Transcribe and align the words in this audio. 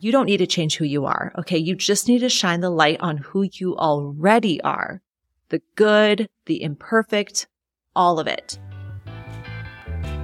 you 0.00 0.12
don't 0.12 0.26
need 0.26 0.36
to 0.36 0.46
change 0.46 0.76
who 0.76 0.84
you 0.84 1.06
are. 1.06 1.32
Okay. 1.38 1.58
You 1.58 1.74
just 1.74 2.08
need 2.08 2.20
to 2.20 2.28
shine 2.28 2.60
the 2.60 2.70
light 2.70 3.00
on 3.00 3.18
who 3.18 3.48
you 3.52 3.76
already 3.76 4.60
are. 4.62 5.02
The 5.48 5.60
good, 5.74 6.28
the 6.46 6.62
imperfect, 6.62 7.48
all 7.96 8.20
of 8.20 8.26
it. 8.26 8.58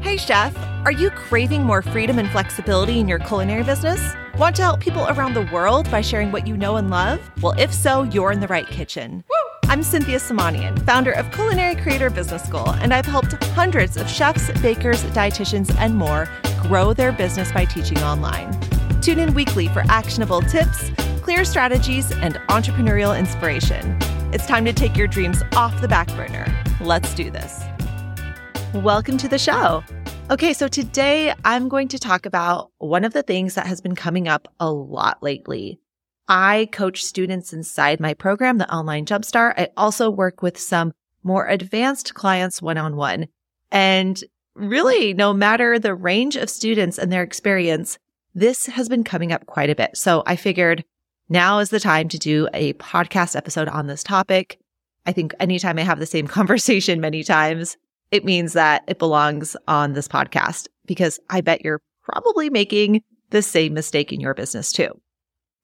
Hey, 0.01 0.17
chef, 0.17 0.57
are 0.85 0.93
you 0.93 1.11
craving 1.11 1.65
more 1.65 1.83
freedom 1.83 2.19
and 2.19 2.31
flexibility 2.31 3.01
in 3.01 3.09
your 3.09 3.19
culinary 3.19 3.65
business? 3.65 4.01
Want 4.39 4.55
to 4.57 4.63
help 4.63 4.81
people 4.81 5.09
around 5.09 5.35
the 5.35 5.49
world 5.53 5.91
by 5.91 6.03
sharing 6.03 6.31
what 6.31 6.47
you 6.47 6.57
know 6.57 6.77
and 6.77 6.91
love? 6.91 7.21
Well, 7.41 7.55
if 7.59 7.73
so, 7.73 8.03
you're 8.03 8.31
in 8.31 8.41
the 8.41 8.49
right 8.49 8.67
kitchen. 8.67 9.25
Woo! 9.29 9.71
I'm 9.71 9.83
Cynthia 9.83 10.19
Samanian, 10.19 10.85
founder 10.85 11.13
of 11.13 11.33
Culinary 11.33 11.75
Creator 11.75 12.11
Business 12.11 12.43
School, 12.43 12.69
and 12.69 12.93
I've 12.93 13.07
helped 13.07 13.33
hundreds 13.45 13.97
of 13.97 14.09
chefs, 14.11 14.51
bakers, 14.61 15.03
dietitians, 15.05 15.75
and 15.79 15.97
more 15.97 16.29
grow 16.63 16.93
their 16.93 17.13
business 17.13 17.51
by 17.51 17.65
teaching 17.65 17.99
online. 17.99 18.53
Tune 19.05 19.19
in 19.19 19.35
weekly 19.35 19.69
for 19.69 19.83
actionable 19.89 20.41
tips, 20.41 20.89
clear 21.21 21.45
strategies, 21.45 22.11
and 22.11 22.37
entrepreneurial 22.49 23.19
inspiration. 23.19 23.99
It's 24.33 24.47
time 24.47 24.65
to 24.65 24.73
take 24.73 24.97
your 24.97 25.07
dreams 25.07 25.43
off 25.55 25.79
the 25.83 25.89
back 25.89 26.09
burner. 26.17 26.47
Let's 26.81 27.13
do 27.15 27.31
this. 27.31 27.63
Welcome 28.73 29.19
to 29.19 29.29
the 29.29 29.37
show. 29.37 29.85
Okay, 30.31 30.55
so 30.55 30.69
today 30.69 31.35
I'm 31.45 31.69
going 31.69 31.89
to 31.89 31.99
talk 31.99 32.25
about 32.25 32.71
one 32.79 33.05
of 33.05 33.13
the 33.13 33.23
things 33.23 33.57
that 33.57 33.67
has 33.67 33.83
been 33.83 33.95
coming 33.95 34.27
up 34.27 34.49
a 34.59 34.73
lot 34.73 35.23
lately 35.23 35.79
I 36.27 36.71
coach 36.73 37.05
students 37.05 37.53
inside 37.53 38.01
my 38.01 38.15
program, 38.15 38.57
the 38.57 38.75
Online 38.75 39.05
Jumpstart. 39.05 39.53
I 39.59 39.69
also 39.77 40.09
work 40.09 40.41
with 40.41 40.57
some 40.57 40.95
more 41.23 41.47
advanced 41.47 42.15
clients 42.15 42.63
one 42.63 42.79
on 42.79 42.97
one. 42.97 43.27
And 43.71 44.25
really, 44.55 45.13
no 45.13 45.35
matter 45.35 45.79
the 45.79 45.95
range 45.95 46.37
of 46.37 46.49
students 46.49 46.97
and 46.97 47.13
their 47.13 47.23
experience, 47.23 47.99
this 48.35 48.67
has 48.67 48.89
been 48.89 49.05
coming 49.05 49.33
up 49.33 49.47
quite 49.47 49.71
a 49.71 49.75
bit. 49.75 49.97
So 49.97 50.23
I 50.27 50.37
figured 50.37 50.85
now 51.29 51.61
is 51.61 51.71
the 51.71 51.81
time 51.81 52.09
to 52.09 52.19
do 52.19 52.49
a 52.53 52.75
podcast 52.75 53.37
episode 53.37 53.69
on 53.69 53.87
this 53.87 54.03
topic. 54.03 54.59
I 55.07 55.13
think 55.13 55.35
anytime 55.39 55.79
I 55.79 55.83
have 55.83 56.01
the 56.01 56.07
same 56.07 56.27
conversation 56.29 57.01
many 57.01 57.23
times, 57.23 57.77
it 58.11 58.25
means 58.25 58.53
that 58.53 58.85
it 58.87 58.99
belongs 58.99 59.57
on 59.67 59.93
this 59.93 60.09
podcast 60.09 60.69
because 60.87 61.19
I 61.31 61.41
bet 61.41 61.65
you're 61.65 61.81
probably 62.03 62.51
making 62.51 63.03
the 63.31 63.43
same 63.43 63.75
mistake 63.75 64.13
in 64.13 64.21
your 64.21 64.35
business 64.35 64.73
too. 64.73 65.01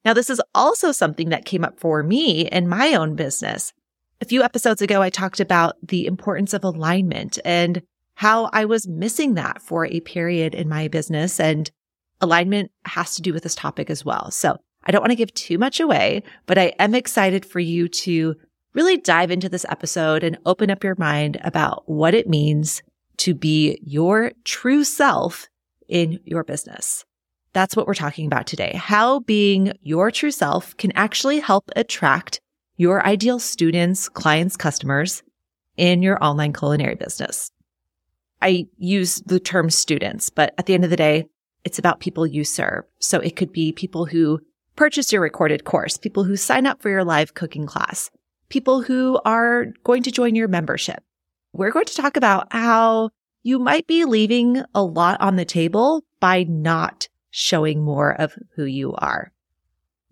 Now, 0.03 0.13
this 0.13 0.29
is 0.29 0.41
also 0.55 0.91
something 0.91 1.29
that 1.29 1.45
came 1.45 1.63
up 1.63 1.79
for 1.79 2.01
me 2.01 2.47
in 2.47 2.67
my 2.67 2.95
own 2.95 3.15
business. 3.15 3.71
A 4.19 4.25
few 4.25 4.41
episodes 4.41 4.81
ago, 4.81 5.01
I 5.01 5.09
talked 5.09 5.39
about 5.39 5.75
the 5.81 6.07
importance 6.07 6.53
of 6.53 6.63
alignment 6.63 7.37
and 7.45 7.83
how 8.15 8.49
I 8.51 8.65
was 8.65 8.87
missing 8.87 9.35
that 9.35 9.61
for 9.61 9.85
a 9.85 9.99
period 9.99 10.55
in 10.55 10.67
my 10.67 10.87
business. 10.87 11.39
And 11.39 11.69
alignment 12.21 12.71
has 12.85 13.15
to 13.15 13.21
do 13.21 13.33
with 13.33 13.43
this 13.43 13.55
topic 13.55 13.89
as 13.89 14.05
well. 14.05 14.31
So 14.31 14.57
I 14.83 14.91
don't 14.91 15.01
want 15.01 15.11
to 15.11 15.17
give 15.17 15.33
too 15.33 15.57
much 15.57 15.79
away, 15.79 16.23
but 16.45 16.57
I 16.57 16.73
am 16.79 16.95
excited 16.95 17.45
for 17.45 17.59
you 17.59 17.87
to 17.87 18.35
really 18.73 18.97
dive 18.97 19.31
into 19.31 19.49
this 19.49 19.65
episode 19.69 20.23
and 20.23 20.37
open 20.45 20.71
up 20.71 20.83
your 20.83 20.95
mind 20.97 21.37
about 21.43 21.83
what 21.87 22.13
it 22.13 22.29
means 22.29 22.81
to 23.17 23.33
be 23.33 23.79
your 23.83 24.31
true 24.43 24.83
self 24.83 25.47
in 25.87 26.19
your 26.23 26.43
business. 26.43 27.05
That's 27.53 27.75
what 27.75 27.85
we're 27.85 27.93
talking 27.93 28.25
about 28.25 28.47
today. 28.47 28.73
How 28.75 29.19
being 29.19 29.73
your 29.81 30.09
true 30.09 30.31
self 30.31 30.75
can 30.77 30.91
actually 30.93 31.39
help 31.39 31.69
attract 31.75 32.39
your 32.77 33.05
ideal 33.05 33.39
students, 33.39 34.09
clients, 34.09 34.55
customers 34.55 35.21
in 35.77 36.01
your 36.01 36.23
online 36.23 36.53
culinary 36.53 36.95
business. 36.95 37.51
I 38.41 38.67
use 38.77 39.21
the 39.25 39.39
term 39.39 39.69
students, 39.69 40.29
but 40.29 40.53
at 40.57 40.65
the 40.65 40.73
end 40.73 40.83
of 40.83 40.89
the 40.89 40.95
day, 40.95 41.27
it's 41.63 41.79
about 41.79 41.99
people 41.99 42.25
you 42.25 42.43
serve. 42.43 42.85
So 42.99 43.19
it 43.19 43.35
could 43.35 43.51
be 43.51 43.71
people 43.71 44.05
who 44.05 44.39
purchase 44.75 45.11
your 45.11 45.21
recorded 45.21 45.63
course, 45.63 45.97
people 45.97 46.23
who 46.23 46.35
sign 46.35 46.65
up 46.65 46.81
for 46.81 46.89
your 46.89 47.03
live 47.03 47.33
cooking 47.33 47.65
class, 47.65 48.09
people 48.49 48.81
who 48.81 49.19
are 49.25 49.67
going 49.83 50.03
to 50.03 50.11
join 50.11 50.35
your 50.35 50.47
membership. 50.47 51.03
We're 51.53 51.71
going 51.71 51.85
to 51.85 51.95
talk 51.95 52.17
about 52.17 52.51
how 52.51 53.09
you 53.43 53.59
might 53.59 53.87
be 53.87 54.05
leaving 54.05 54.63
a 54.73 54.83
lot 54.83 55.19
on 55.19 55.35
the 55.35 55.45
table 55.45 56.03
by 56.19 56.43
not 56.43 57.07
showing 57.31 57.81
more 57.81 58.13
of 58.13 58.35
who 58.55 58.65
you 58.65 58.93
are. 58.95 59.31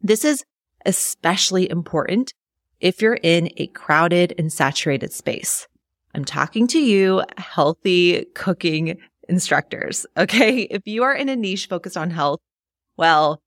This 0.01 0.25
is 0.25 0.43
especially 0.85 1.69
important 1.69 2.33
if 2.79 3.01
you're 3.01 3.19
in 3.21 3.49
a 3.57 3.67
crowded 3.67 4.33
and 4.37 4.51
saturated 4.51 5.11
space. 5.11 5.67
I'm 6.15 6.25
talking 6.25 6.65
to 6.67 6.79
you, 6.79 7.21
healthy 7.37 8.25
cooking 8.33 8.97
instructors. 9.29 10.05
Okay. 10.17 10.61
If 10.69 10.83
you 10.85 11.03
are 11.03 11.13
in 11.13 11.29
a 11.29 11.35
niche 11.35 11.67
focused 11.67 11.97
on 11.97 12.09
health, 12.09 12.39
well, 12.97 13.41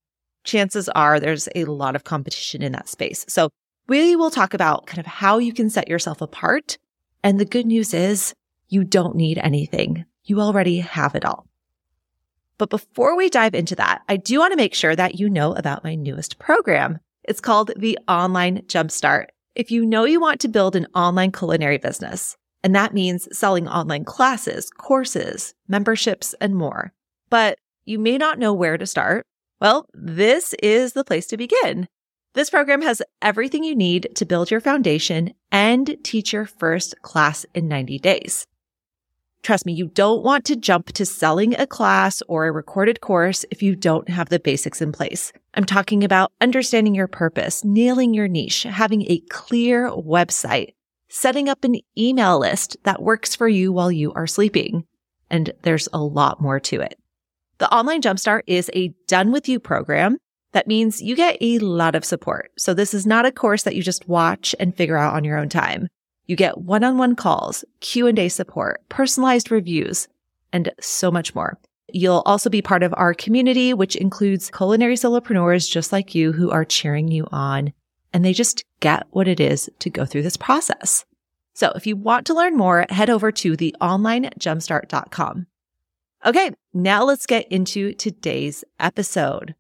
chances 0.45 0.89
are 0.89 1.21
there's 1.21 1.49
a 1.55 1.65
lot 1.65 1.97
of 1.97 2.05
competition 2.05 2.63
in 2.63 2.73
that 2.73 2.89
space. 2.89 3.25
So 3.29 3.51
we 3.89 4.17
will 4.17 4.31
talk 4.31 4.55
about 4.55 4.87
kind 4.87 4.99
of 4.99 5.07
how 5.07 5.39
you 5.39 5.53
can 5.53 5.71
set 5.71 5.89
yourself 5.89 6.21
apart. 6.21 6.79
And 7.23 7.39
the 7.39 7.45
good 7.45 7.67
news 7.67 7.95
is 7.95 8.35
you 8.69 8.85
don't 8.85 9.17
need 9.17 9.39
anything. 9.39 10.05
You 10.25 10.41
already 10.41 10.79
have 10.81 11.15
it 11.15 11.25
all. 11.25 11.47
But 12.59 12.71
before 12.71 13.17
we 13.17 13.29
dive 13.29 13.55
into 13.55 13.75
that, 13.77 14.03
I 14.09 14.17
do 14.17 14.39
want 14.39 14.53
to 14.53 14.57
make 14.57 14.75
sure 14.75 14.95
that 14.95 15.19
you 15.19 15.29
know 15.29 15.53
about 15.55 15.85
my 15.85 15.95
newest 15.95 16.39
program. 16.39 16.99
It's 17.25 17.41
called 17.41 17.73
the 17.77 17.99
Online 18.09 18.63
Jumpstart. 18.63 19.27
If 19.55 19.71
you 19.71 19.85
know 19.85 20.05
you 20.05 20.21
want 20.21 20.41
to 20.41 20.49
build 20.49 20.77
an 20.77 20.87
online 20.95 21.33
culinary 21.33 21.79
business, 21.79 22.37
and 22.63 22.75
that 22.75 22.95
means 22.95 23.29
selling 23.37 23.69
online 23.69 24.05
classes, 24.05 24.71
courses, 24.71 25.55
memberships, 25.69 26.35
and 26.41 26.55
more, 26.55 26.93
but 27.31 27.59
you 27.85 27.99
may 27.99 28.19
not 28.19 28.39
know 28.39 28.53
where 28.53 28.79
to 28.79 28.87
start, 28.87 29.27
well, 29.61 29.87
this 29.93 30.55
is 30.63 30.93
the 30.93 31.05
place 31.05 31.27
to 31.29 31.37
begin. 31.37 31.89
This 32.35 32.51
program 32.51 32.83
has 32.83 33.03
everything 33.21 33.63
you 33.63 33.77
need 33.77 34.09
to 34.15 34.25
build 34.25 34.51
your 34.51 34.61
foundation 34.61 35.35
and 35.51 35.97
teach 36.03 36.33
your 36.33 36.47
first 36.47 36.95
class 37.03 37.45
in 37.55 37.69
90 37.69 37.99
days. 37.99 38.47
Trust 39.43 39.67
me, 39.67 39.73
you 39.73 39.89
don't 39.89 40.23
want 40.23 40.45
to 40.47 40.57
jump 40.57 40.93
to 40.93 41.05
selling 41.05 41.55
a 41.59 41.67
class 41.67 42.23
or 42.29 42.47
a 42.47 42.53
recorded 42.53 43.01
course 43.01 43.45
if 43.51 43.61
you 43.61 43.75
don't 43.75 44.09
have 44.09 44.29
the 44.29 44.39
basics 44.39 44.81
in 44.81 44.93
place. 44.93 45.33
I'm 45.55 45.65
talking 45.65 46.05
about 46.05 46.33
understanding 46.41 46.95
your 46.95 47.09
purpose, 47.09 47.65
nailing 47.65 48.15
your 48.15 48.29
niche, 48.29 48.63
having 48.63 49.03
a 49.11 49.19
clear 49.31 49.91
website, 49.91 50.75
setting 51.13 51.47
up 51.47 51.63
an 51.63 51.77
email 51.97 52.39
list 52.39 52.75
that 52.85 53.03
works 53.03 53.37
for 53.37 53.47
you 53.47 53.71
while 53.71 53.93
you 53.93 54.15
are 54.15 54.27
sleeping. 54.27 54.83
And 55.29 55.53
there's 55.61 55.87
a 55.93 56.03
lot 56.03 56.41
more 56.41 56.59
to 56.61 56.81
it. 56.81 56.99
The 57.59 57.73
Online 57.73 58.01
Jumpstart 58.01 58.45
is 58.47 58.71
a 58.75 58.95
done 59.09 59.31
with 59.31 59.47
you 59.47 59.61
program. 59.61 60.17
That 60.53 60.67
means 60.67 61.03
you 61.03 61.15
get 61.15 61.37
a 61.43 61.59
lot 61.59 61.95
of 61.95 62.07
support. 62.07 62.51
So 62.57 62.73
this 62.73 62.95
is 62.95 63.07
not 63.07 63.27
a 63.27 63.31
course 63.31 63.65
that 63.65 63.77
you 63.77 63.83
just 63.83 64.09
watch 64.09 64.55
and 64.59 64.75
figure 64.75 64.97
out 64.97 65.15
on 65.15 65.23
your 65.23 65.37
own 65.37 65.51
time. 65.51 65.89
You 66.27 66.35
get 66.35 66.57
one-on-one 66.57 67.17
calls, 67.17 67.63
Q&A 67.81 68.31
support, 68.31 68.81
personalized 68.89 69.51
reviews, 69.51 70.09
and 70.51 70.73
so 70.81 71.11
much 71.11 71.35
more. 71.35 71.59
You'll 71.93 72.23
also 72.25 72.49
be 72.49 72.63
part 72.63 72.83
of 72.83 72.95
our 72.97 73.13
community, 73.13 73.75
which 73.75 73.97
includes 73.97 74.51
culinary 74.51 74.95
solopreneurs 74.95 75.71
just 75.71 75.93
like 75.93 76.15
you 76.15 76.33
who 76.33 76.51
are 76.51 76.65
cheering 76.65 77.09
you 77.09 77.29
on 77.31 77.75
and 78.13 78.25
they 78.25 78.33
just 78.33 78.65
get 78.81 79.07
what 79.11 79.29
it 79.29 79.41
is 79.41 79.71
to 79.81 79.91
go 79.91 80.05
through 80.05 80.23
this 80.23 80.37
process. 80.37 81.05
So 81.55 81.73
if 81.75 81.87
you 81.87 81.97
want 81.97 82.27
to 82.27 82.35
learn 82.35 82.57
more, 82.57 82.87
head 82.89 83.11
over 83.11 83.31
to 83.33 83.57
the 83.57 83.75
theonlinejumpstart.com. 83.81 85.47
Okay, 86.25 86.51
now 86.73 87.05
let's 87.05 87.27
get 87.27 87.51
into 87.51 87.93
today's 87.95 88.65
episode. 88.79 89.55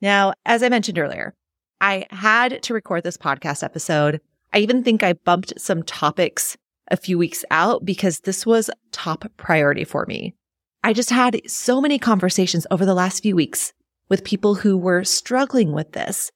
Now, 0.00 0.34
as 0.44 0.62
I 0.62 0.68
mentioned 0.68 0.98
earlier, 0.98 1.34
I 1.80 2.06
had 2.10 2.62
to 2.62 2.74
record 2.74 3.02
this 3.02 3.16
podcast 3.16 3.62
episode 3.62 4.20
I 4.56 4.60
even 4.60 4.82
think 4.82 5.02
I 5.02 5.12
bumped 5.12 5.60
some 5.60 5.82
topics 5.82 6.56
a 6.90 6.96
few 6.96 7.18
weeks 7.18 7.44
out 7.50 7.84
because 7.84 8.20
this 8.20 8.46
was 8.46 8.70
top 8.90 9.26
priority 9.36 9.84
for 9.84 10.06
me. 10.06 10.34
I 10.82 10.94
just 10.94 11.10
had 11.10 11.42
so 11.46 11.80
many 11.80 11.98
conversations 11.98 12.66
over 12.70 12.86
the 12.86 12.94
last 12.94 13.22
few 13.22 13.36
weeks 13.36 13.74
with 14.08 14.24
people 14.24 14.54
who 14.54 14.78
were 14.78 15.04
struggling 15.04 15.72
with 15.72 15.92
this. 15.92 16.30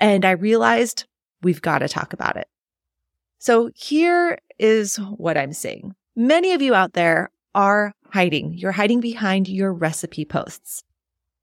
And 0.00 0.24
I 0.24 0.32
realized 0.32 1.04
we've 1.42 1.62
got 1.62 1.78
to 1.78 1.88
talk 1.88 2.12
about 2.12 2.36
it. 2.36 2.48
So 3.38 3.70
here 3.74 4.38
is 4.58 4.96
what 4.96 5.36
I'm 5.36 5.52
seeing. 5.52 5.94
Many 6.14 6.52
of 6.52 6.62
you 6.62 6.74
out 6.74 6.94
there 6.94 7.30
are 7.54 7.92
hiding. 8.10 8.54
You're 8.54 8.72
hiding 8.72 9.00
behind 9.00 9.48
your 9.48 9.72
recipe 9.72 10.24
posts. 10.24 10.82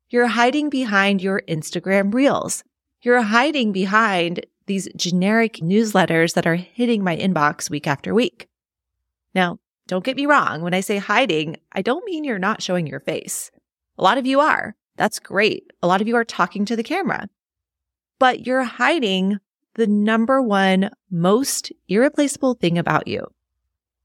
You're 0.09 0.27
hiding 0.27 0.69
behind 0.69 1.21
your 1.21 1.41
Instagram 1.47 2.13
reels. 2.13 2.63
You're 3.01 3.21
hiding 3.21 3.71
behind 3.71 4.45
these 4.65 4.87
generic 4.95 5.55
newsletters 5.55 6.33
that 6.35 6.47
are 6.47 6.55
hitting 6.55 7.03
my 7.03 7.17
inbox 7.17 7.69
week 7.69 7.87
after 7.87 8.13
week. 8.13 8.47
Now, 9.35 9.59
don't 9.87 10.05
get 10.05 10.15
me 10.15 10.25
wrong. 10.25 10.61
When 10.61 10.73
I 10.73 10.79
say 10.79 10.97
hiding, 10.97 11.57
I 11.71 11.81
don't 11.81 12.05
mean 12.05 12.23
you're 12.23 12.39
not 12.39 12.61
showing 12.61 12.87
your 12.87 13.01
face. 13.01 13.51
A 13.97 14.03
lot 14.03 14.17
of 14.17 14.25
you 14.25 14.39
are. 14.39 14.75
That's 14.95 15.19
great. 15.19 15.71
A 15.81 15.87
lot 15.87 16.01
of 16.01 16.07
you 16.07 16.15
are 16.15 16.23
talking 16.23 16.65
to 16.65 16.75
the 16.75 16.83
camera, 16.83 17.27
but 18.23 18.47
you're 18.47 18.63
hiding 18.63 19.37
the 19.75 19.85
number 19.85 20.41
one 20.41 20.89
most 21.11 21.73
irreplaceable 21.89 22.53
thing 22.53 22.77
about 22.77 23.05
you, 23.05 23.27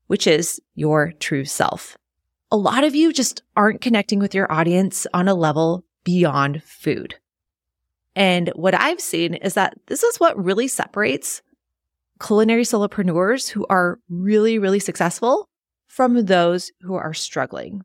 which 0.08 0.26
is 0.26 0.60
your 0.74 1.12
true 1.20 1.44
self. 1.44 1.96
A 2.50 2.56
lot 2.56 2.82
of 2.82 2.96
you 2.96 3.12
just 3.12 3.44
aren't 3.54 3.80
connecting 3.80 4.18
with 4.18 4.34
your 4.34 4.50
audience 4.50 5.06
on 5.14 5.28
a 5.28 5.36
level 5.36 5.84
beyond 6.02 6.64
food. 6.64 7.14
And 8.16 8.48
what 8.56 8.74
I've 8.74 9.00
seen 9.00 9.34
is 9.34 9.54
that 9.54 9.78
this 9.86 10.02
is 10.02 10.18
what 10.18 10.36
really 10.36 10.66
separates 10.66 11.40
culinary 12.20 12.64
solopreneurs 12.64 13.48
who 13.48 13.66
are 13.70 14.00
really, 14.10 14.58
really 14.58 14.80
successful 14.80 15.48
from 15.86 16.24
those 16.24 16.72
who 16.80 16.96
are 16.96 17.14
struggling. 17.14 17.82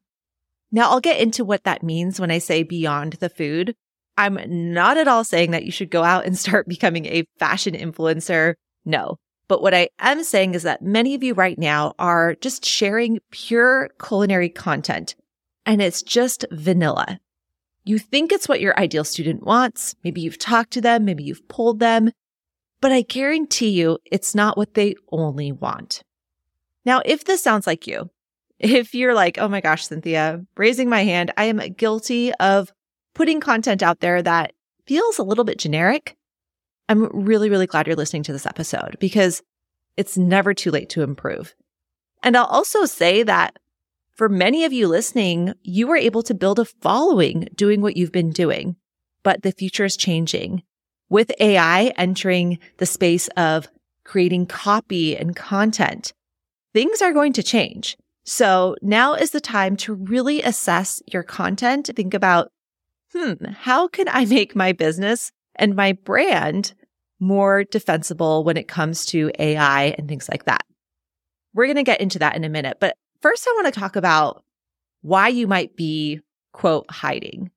Now, 0.71 0.89
I'll 0.89 0.99
get 0.99 1.21
into 1.21 1.45
what 1.45 1.65
that 1.65 1.83
means 1.83 2.19
when 2.19 2.31
I 2.31 2.39
say 2.39 2.63
beyond 2.63 3.13
the 3.13 3.29
food. 3.29 3.75
I'm 4.17 4.37
not 4.73 4.97
at 4.97 5.07
all 5.07 5.23
saying 5.23 5.51
that 5.51 5.65
you 5.65 5.71
should 5.71 5.89
go 5.89 6.03
out 6.03 6.25
and 6.25 6.37
start 6.37 6.67
becoming 6.67 7.05
a 7.05 7.25
fashion 7.39 7.73
influencer. 7.73 8.55
No. 8.85 9.17
But 9.47 9.61
what 9.61 9.73
I 9.73 9.89
am 9.99 10.23
saying 10.23 10.55
is 10.55 10.63
that 10.63 10.81
many 10.81 11.15
of 11.15 11.23
you 11.23 11.33
right 11.33 11.59
now 11.59 11.93
are 11.99 12.35
just 12.35 12.65
sharing 12.65 13.19
pure 13.31 13.89
culinary 14.01 14.49
content 14.49 15.15
and 15.65 15.81
it's 15.81 16.01
just 16.01 16.45
vanilla. 16.51 17.19
You 17.85 17.99
think 17.99 18.31
it's 18.31 18.47
what 18.47 18.61
your 18.61 18.77
ideal 18.79 19.03
student 19.03 19.43
wants. 19.43 19.95
Maybe 20.03 20.21
you've 20.21 20.39
talked 20.39 20.71
to 20.71 20.81
them. 20.81 21.03
Maybe 21.05 21.23
you've 21.23 21.47
pulled 21.49 21.79
them, 21.79 22.11
but 22.79 22.91
I 22.91 23.01
guarantee 23.01 23.69
you 23.69 23.97
it's 24.05 24.33
not 24.33 24.57
what 24.57 24.73
they 24.73 24.95
only 25.11 25.51
want. 25.51 26.01
Now, 26.85 27.01
if 27.05 27.25
this 27.25 27.43
sounds 27.43 27.67
like 27.67 27.87
you, 27.87 28.09
if 28.59 28.93
you're 28.93 29.13
like, 29.13 29.37
oh 29.37 29.47
my 29.49 29.61
gosh, 29.61 29.87
Cynthia, 29.87 30.45
raising 30.55 30.89
my 30.89 31.03
hand, 31.03 31.33
I 31.37 31.45
am 31.45 31.57
guilty 31.77 32.33
of 32.35 32.71
putting 33.13 33.39
content 33.39 33.83
out 33.83 33.99
there 33.99 34.21
that 34.21 34.53
feels 34.85 35.19
a 35.19 35.23
little 35.23 35.43
bit 35.43 35.59
generic. 35.59 36.15
I'm 36.89 37.05
really, 37.13 37.49
really 37.49 37.67
glad 37.67 37.87
you're 37.87 37.95
listening 37.95 38.23
to 38.23 38.33
this 38.33 38.45
episode 38.45 38.97
because 38.99 39.41
it's 39.95 40.17
never 40.17 40.53
too 40.53 40.71
late 40.71 40.89
to 40.89 41.01
improve. 41.01 41.55
And 42.21 42.35
I'll 42.35 42.45
also 42.45 42.85
say 42.85 43.23
that 43.23 43.57
for 44.15 44.29
many 44.29 44.63
of 44.63 44.73
you 44.73 44.87
listening, 44.87 45.53
you 45.63 45.87
were 45.87 45.97
able 45.97 46.23
to 46.23 46.33
build 46.33 46.59
a 46.59 46.65
following 46.65 47.47
doing 47.55 47.81
what 47.81 47.97
you've 47.97 48.11
been 48.11 48.31
doing, 48.31 48.75
but 49.23 49.41
the 49.41 49.51
future 49.51 49.85
is 49.85 49.97
changing. 49.97 50.63
With 51.09 51.31
AI 51.39 51.93
entering 51.97 52.59
the 52.77 52.85
space 52.85 53.27
of 53.37 53.67
creating 54.03 54.47
copy 54.47 55.15
and 55.15 55.35
content, 55.35 56.13
things 56.73 57.01
are 57.01 57.13
going 57.13 57.33
to 57.33 57.43
change. 57.43 57.97
So 58.25 58.75
now 58.81 59.13
is 59.13 59.31
the 59.31 59.41
time 59.41 59.75
to 59.77 59.93
really 59.93 60.41
assess 60.41 61.01
your 61.11 61.23
content. 61.23 61.89
Think 61.95 62.13
about, 62.13 62.49
hmm, 63.13 63.45
how 63.45 63.87
can 63.87 64.07
I 64.09 64.25
make 64.25 64.55
my 64.55 64.71
business 64.71 65.31
and 65.55 65.75
my 65.75 65.93
brand 65.93 66.73
more 67.19 67.63
defensible 67.63 68.43
when 68.43 68.57
it 68.57 68.67
comes 68.67 69.05
to 69.07 69.31
AI 69.39 69.95
and 69.97 70.07
things 70.07 70.27
like 70.29 70.45
that? 70.45 70.65
We're 71.53 71.65
going 71.65 71.77
to 71.77 71.83
get 71.83 72.01
into 72.01 72.19
that 72.19 72.35
in 72.35 72.43
a 72.43 72.49
minute. 72.49 72.77
But 72.79 72.95
first, 73.21 73.47
I 73.47 73.53
want 73.55 73.73
to 73.73 73.79
talk 73.79 73.95
about 73.95 74.43
why 75.01 75.27
you 75.27 75.47
might 75.47 75.75
be, 75.75 76.19
quote, 76.51 76.89
hiding. 76.89 77.51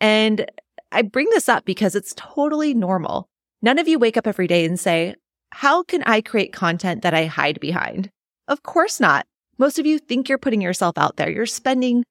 And 0.00 0.50
I 0.92 1.02
bring 1.02 1.30
this 1.30 1.48
up 1.48 1.64
because 1.64 1.94
it's 1.94 2.14
totally 2.16 2.74
normal. 2.74 3.28
None 3.62 3.78
of 3.78 3.86
you 3.86 3.98
wake 3.98 4.16
up 4.16 4.26
every 4.26 4.46
day 4.46 4.64
and 4.64 4.80
say, 4.80 5.14
how 5.52 5.82
can 5.82 6.02
I 6.04 6.20
create 6.20 6.52
content 6.52 7.02
that 7.02 7.14
I 7.14 7.26
hide 7.26 7.60
behind? 7.60 8.10
Of 8.48 8.62
course 8.62 8.98
not. 8.98 9.26
Most 9.58 9.78
of 9.78 9.86
you 9.86 9.98
think 9.98 10.28
you're 10.28 10.38
putting 10.38 10.62
yourself 10.62 10.96
out 10.96 11.16
there. 11.16 11.30
You're 11.30 11.46
spending 11.46 12.04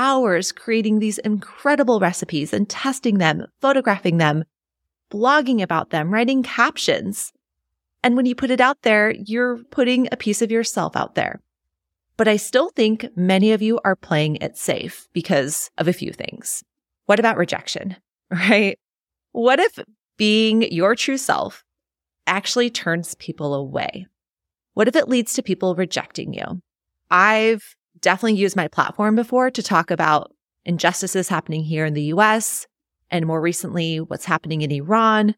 hours 0.00 0.50
creating 0.50 0.98
these 0.98 1.18
incredible 1.18 2.00
recipes 2.00 2.54
and 2.54 2.66
testing 2.70 3.18
them, 3.18 3.46
photographing 3.60 4.16
them, 4.16 4.44
blogging 5.12 5.60
about 5.60 5.90
them, 5.90 6.10
writing 6.10 6.42
captions. 6.42 7.34
And 8.02 8.16
when 8.16 8.24
you 8.24 8.34
put 8.34 8.50
it 8.50 8.62
out 8.62 8.78
there, 8.80 9.10
you're 9.10 9.58
putting 9.64 10.08
a 10.10 10.16
piece 10.16 10.40
of 10.40 10.50
yourself 10.50 10.96
out 10.96 11.16
there. 11.16 11.42
But 12.16 12.28
I 12.28 12.36
still 12.36 12.70
think 12.70 13.04
many 13.14 13.52
of 13.52 13.60
you 13.60 13.78
are 13.84 13.94
playing 13.94 14.36
it 14.36 14.56
safe 14.56 15.06
because 15.12 15.70
of 15.76 15.86
a 15.86 15.92
few 15.92 16.12
things. 16.12 16.64
What 17.06 17.20
about 17.20 17.36
rejection? 17.36 17.96
Right? 18.32 18.78
What 19.32 19.58
if 19.58 19.80
being 20.16 20.62
your 20.70 20.94
true 20.94 21.16
self 21.16 21.64
actually 22.28 22.70
turns 22.70 23.16
people 23.16 23.54
away? 23.54 24.06
What 24.74 24.86
if 24.86 24.94
it 24.94 25.08
leads 25.08 25.34
to 25.34 25.42
people 25.42 25.74
rejecting 25.74 26.32
you? 26.32 26.62
I've 27.10 27.74
definitely 28.00 28.38
used 28.38 28.56
my 28.56 28.68
platform 28.68 29.14
before 29.14 29.50
to 29.50 29.62
talk 29.62 29.90
about 29.90 30.32
injustices 30.64 31.28
happening 31.28 31.64
here 31.64 31.84
in 31.84 31.94
the 31.94 32.04
US 32.04 32.66
and 33.10 33.26
more 33.26 33.40
recently, 33.40 33.98
what's 33.98 34.24
happening 34.24 34.62
in 34.62 34.70
Iran. 34.70 35.34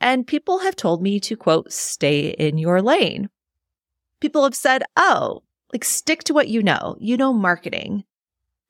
And 0.00 0.26
people 0.26 0.60
have 0.60 0.76
told 0.76 1.02
me 1.02 1.20
to 1.20 1.36
quote, 1.36 1.72
stay 1.72 2.30
in 2.30 2.56
your 2.56 2.80
lane. 2.80 3.28
People 4.20 4.44
have 4.44 4.54
said, 4.54 4.82
Oh, 4.96 5.42
like 5.72 5.84
stick 5.84 6.24
to 6.24 6.34
what 6.34 6.48
you 6.48 6.62
know. 6.62 6.96
You 6.98 7.16
know 7.16 7.32
marketing. 7.32 8.04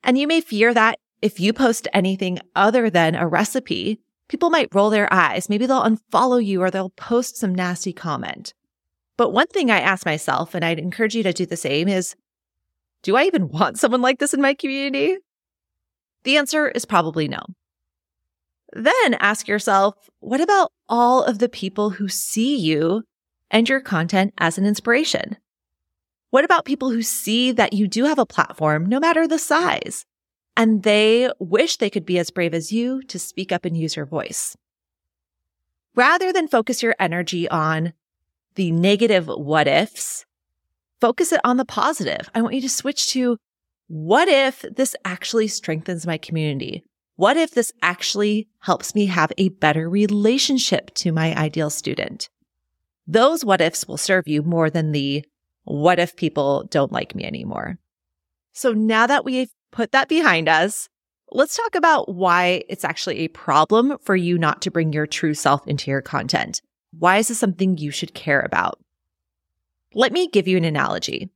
And 0.02 0.18
you 0.18 0.26
may 0.26 0.40
fear 0.40 0.74
that 0.74 0.98
if 1.22 1.38
you 1.38 1.52
post 1.52 1.86
anything 1.92 2.40
other 2.56 2.90
than 2.90 3.14
a 3.14 3.28
recipe, 3.28 4.00
people 4.28 4.50
might 4.50 4.74
roll 4.74 4.90
their 4.90 5.12
eyes. 5.12 5.48
Maybe 5.48 5.66
they'll 5.66 5.82
unfollow 5.82 6.44
you 6.44 6.62
or 6.62 6.70
they'll 6.70 6.90
post 6.90 7.36
some 7.36 7.54
nasty 7.54 7.92
comment. 7.92 8.54
But 9.16 9.32
one 9.32 9.48
thing 9.48 9.70
I 9.70 9.80
ask 9.80 10.06
myself, 10.06 10.54
and 10.54 10.64
I'd 10.64 10.78
encourage 10.78 11.14
you 11.14 11.22
to 11.24 11.32
do 11.32 11.44
the 11.44 11.56
same, 11.56 11.88
is 11.88 12.16
do 13.02 13.16
I 13.16 13.24
even 13.24 13.48
want 13.50 13.78
someone 13.78 14.02
like 14.02 14.18
this 14.18 14.34
in 14.34 14.40
my 14.40 14.54
community? 14.54 15.18
The 16.24 16.36
answer 16.36 16.68
is 16.68 16.84
probably 16.84 17.28
no. 17.28 17.40
Then 18.72 19.14
ask 19.14 19.48
yourself, 19.48 19.94
what 20.20 20.40
about 20.40 20.72
all 20.88 21.24
of 21.24 21.38
the 21.38 21.48
people 21.48 21.90
who 21.90 22.08
see 22.08 22.56
you 22.56 23.02
and 23.50 23.68
your 23.68 23.80
content 23.80 24.32
as 24.38 24.58
an 24.58 24.66
inspiration? 24.66 25.36
What 26.30 26.44
about 26.44 26.64
people 26.64 26.90
who 26.90 27.02
see 27.02 27.50
that 27.52 27.72
you 27.72 27.88
do 27.88 28.04
have 28.04 28.18
a 28.18 28.26
platform, 28.26 28.86
no 28.86 29.00
matter 29.00 29.26
the 29.26 29.38
size, 29.38 30.06
and 30.56 30.84
they 30.84 31.30
wish 31.40 31.76
they 31.76 31.90
could 31.90 32.06
be 32.06 32.18
as 32.18 32.30
brave 32.30 32.54
as 32.54 32.70
you 32.70 33.02
to 33.04 33.18
speak 33.18 33.50
up 33.50 33.64
and 33.64 33.76
use 33.76 33.96
your 33.96 34.06
voice? 34.06 34.56
Rather 35.96 36.32
than 36.32 36.46
focus 36.46 36.82
your 36.82 36.94
energy 37.00 37.48
on 37.48 37.92
the 38.54 38.70
negative 38.70 39.26
what 39.26 39.66
ifs, 39.66 40.24
focus 41.00 41.32
it 41.32 41.40
on 41.44 41.56
the 41.56 41.64
positive. 41.64 42.30
I 42.34 42.42
want 42.42 42.54
you 42.54 42.60
to 42.62 42.68
switch 42.68 43.08
to 43.12 43.36
what 43.88 44.28
if 44.28 44.64
this 44.76 44.94
actually 45.04 45.48
strengthens 45.48 46.06
my 46.06 46.18
community? 46.18 46.84
What 47.16 47.36
if 47.36 47.50
this 47.50 47.72
actually 47.82 48.48
helps 48.60 48.94
me 48.94 49.06
have 49.06 49.32
a 49.36 49.48
better 49.50 49.90
relationship 49.90 50.94
to 50.94 51.12
my 51.12 51.34
ideal 51.36 51.70
student? 51.70 52.28
Those 53.06 53.44
what 53.44 53.60
ifs 53.60 53.88
will 53.88 53.96
serve 53.96 54.28
you 54.28 54.42
more 54.42 54.70
than 54.70 54.92
the 54.92 55.24
what 55.64 55.98
if 55.98 56.16
people 56.16 56.64
don't 56.70 56.92
like 56.92 57.14
me 57.14 57.24
anymore? 57.24 57.78
So 58.52 58.72
now 58.72 59.06
that 59.06 59.24
we've 59.24 59.50
put 59.72 59.92
that 59.92 60.08
behind 60.08 60.48
us, 60.48 60.88
let's 61.32 61.56
talk 61.56 61.74
about 61.74 62.14
why 62.14 62.62
it's 62.68 62.84
actually 62.84 63.18
a 63.18 63.28
problem 63.28 63.96
for 64.02 64.16
you 64.16 64.38
not 64.38 64.62
to 64.62 64.70
bring 64.70 64.92
your 64.92 65.06
true 65.06 65.34
self 65.34 65.66
into 65.66 65.90
your 65.90 66.02
content. 66.02 66.60
Why 66.98 67.18
is 67.18 67.28
this 67.28 67.38
something 67.38 67.76
you 67.76 67.90
should 67.90 68.14
care 68.14 68.40
about? 68.40 68.78
Let 69.94 70.12
me 70.12 70.28
give 70.28 70.46
you 70.46 70.56
an 70.56 70.64
analogy. 70.64 71.30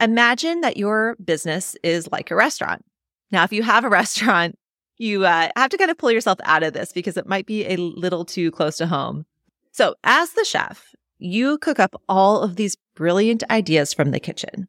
Imagine 0.00 0.60
that 0.60 0.76
your 0.76 1.16
business 1.24 1.76
is 1.82 2.08
like 2.10 2.30
a 2.30 2.36
restaurant. 2.36 2.84
Now, 3.30 3.44
if 3.44 3.52
you 3.52 3.62
have 3.62 3.84
a 3.84 3.88
restaurant, 4.00 4.58
you 4.96 5.24
uh, 5.24 5.48
have 5.56 5.70
to 5.70 5.78
kind 5.78 5.90
of 5.90 5.98
pull 5.98 6.10
yourself 6.10 6.38
out 6.44 6.62
of 6.62 6.72
this 6.72 6.92
because 6.92 7.16
it 7.16 7.26
might 7.26 7.46
be 7.46 7.66
a 7.66 7.76
little 7.76 8.24
too 8.24 8.50
close 8.50 8.76
to 8.78 8.86
home. 8.86 9.24
So, 9.72 9.94
as 10.04 10.32
the 10.32 10.44
chef, 10.44 10.94
you 11.18 11.58
cook 11.58 11.78
up 11.78 12.00
all 12.08 12.42
of 12.42 12.56
these 12.56 12.76
brilliant 12.94 13.42
ideas 13.50 13.94
from 13.94 14.10
the 14.10 14.20
kitchen, 14.20 14.68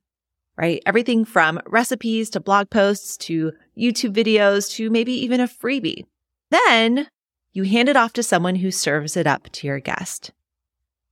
right? 0.58 0.82
Everything 0.86 1.26
from 1.26 1.60
recipes 1.66 2.30
to 2.32 2.40
blog 2.40 2.70
posts 2.70 3.18
to 3.18 3.52
YouTube 3.78 4.14
videos 4.14 4.72
to 4.76 4.90
maybe 4.90 5.14
even 5.14 5.40
a 5.40 5.48
freebie. 5.48 6.06
Then 6.50 7.08
you 7.54 7.64
hand 7.64 7.90
it 7.90 7.98
off 7.98 8.14
to 8.14 8.24
someone 8.24 8.56
who 8.56 8.72
serves 8.72 9.18
it 9.18 9.28
up 9.28 9.50
to 9.52 9.68
your 9.68 9.80
guest. 9.80 10.32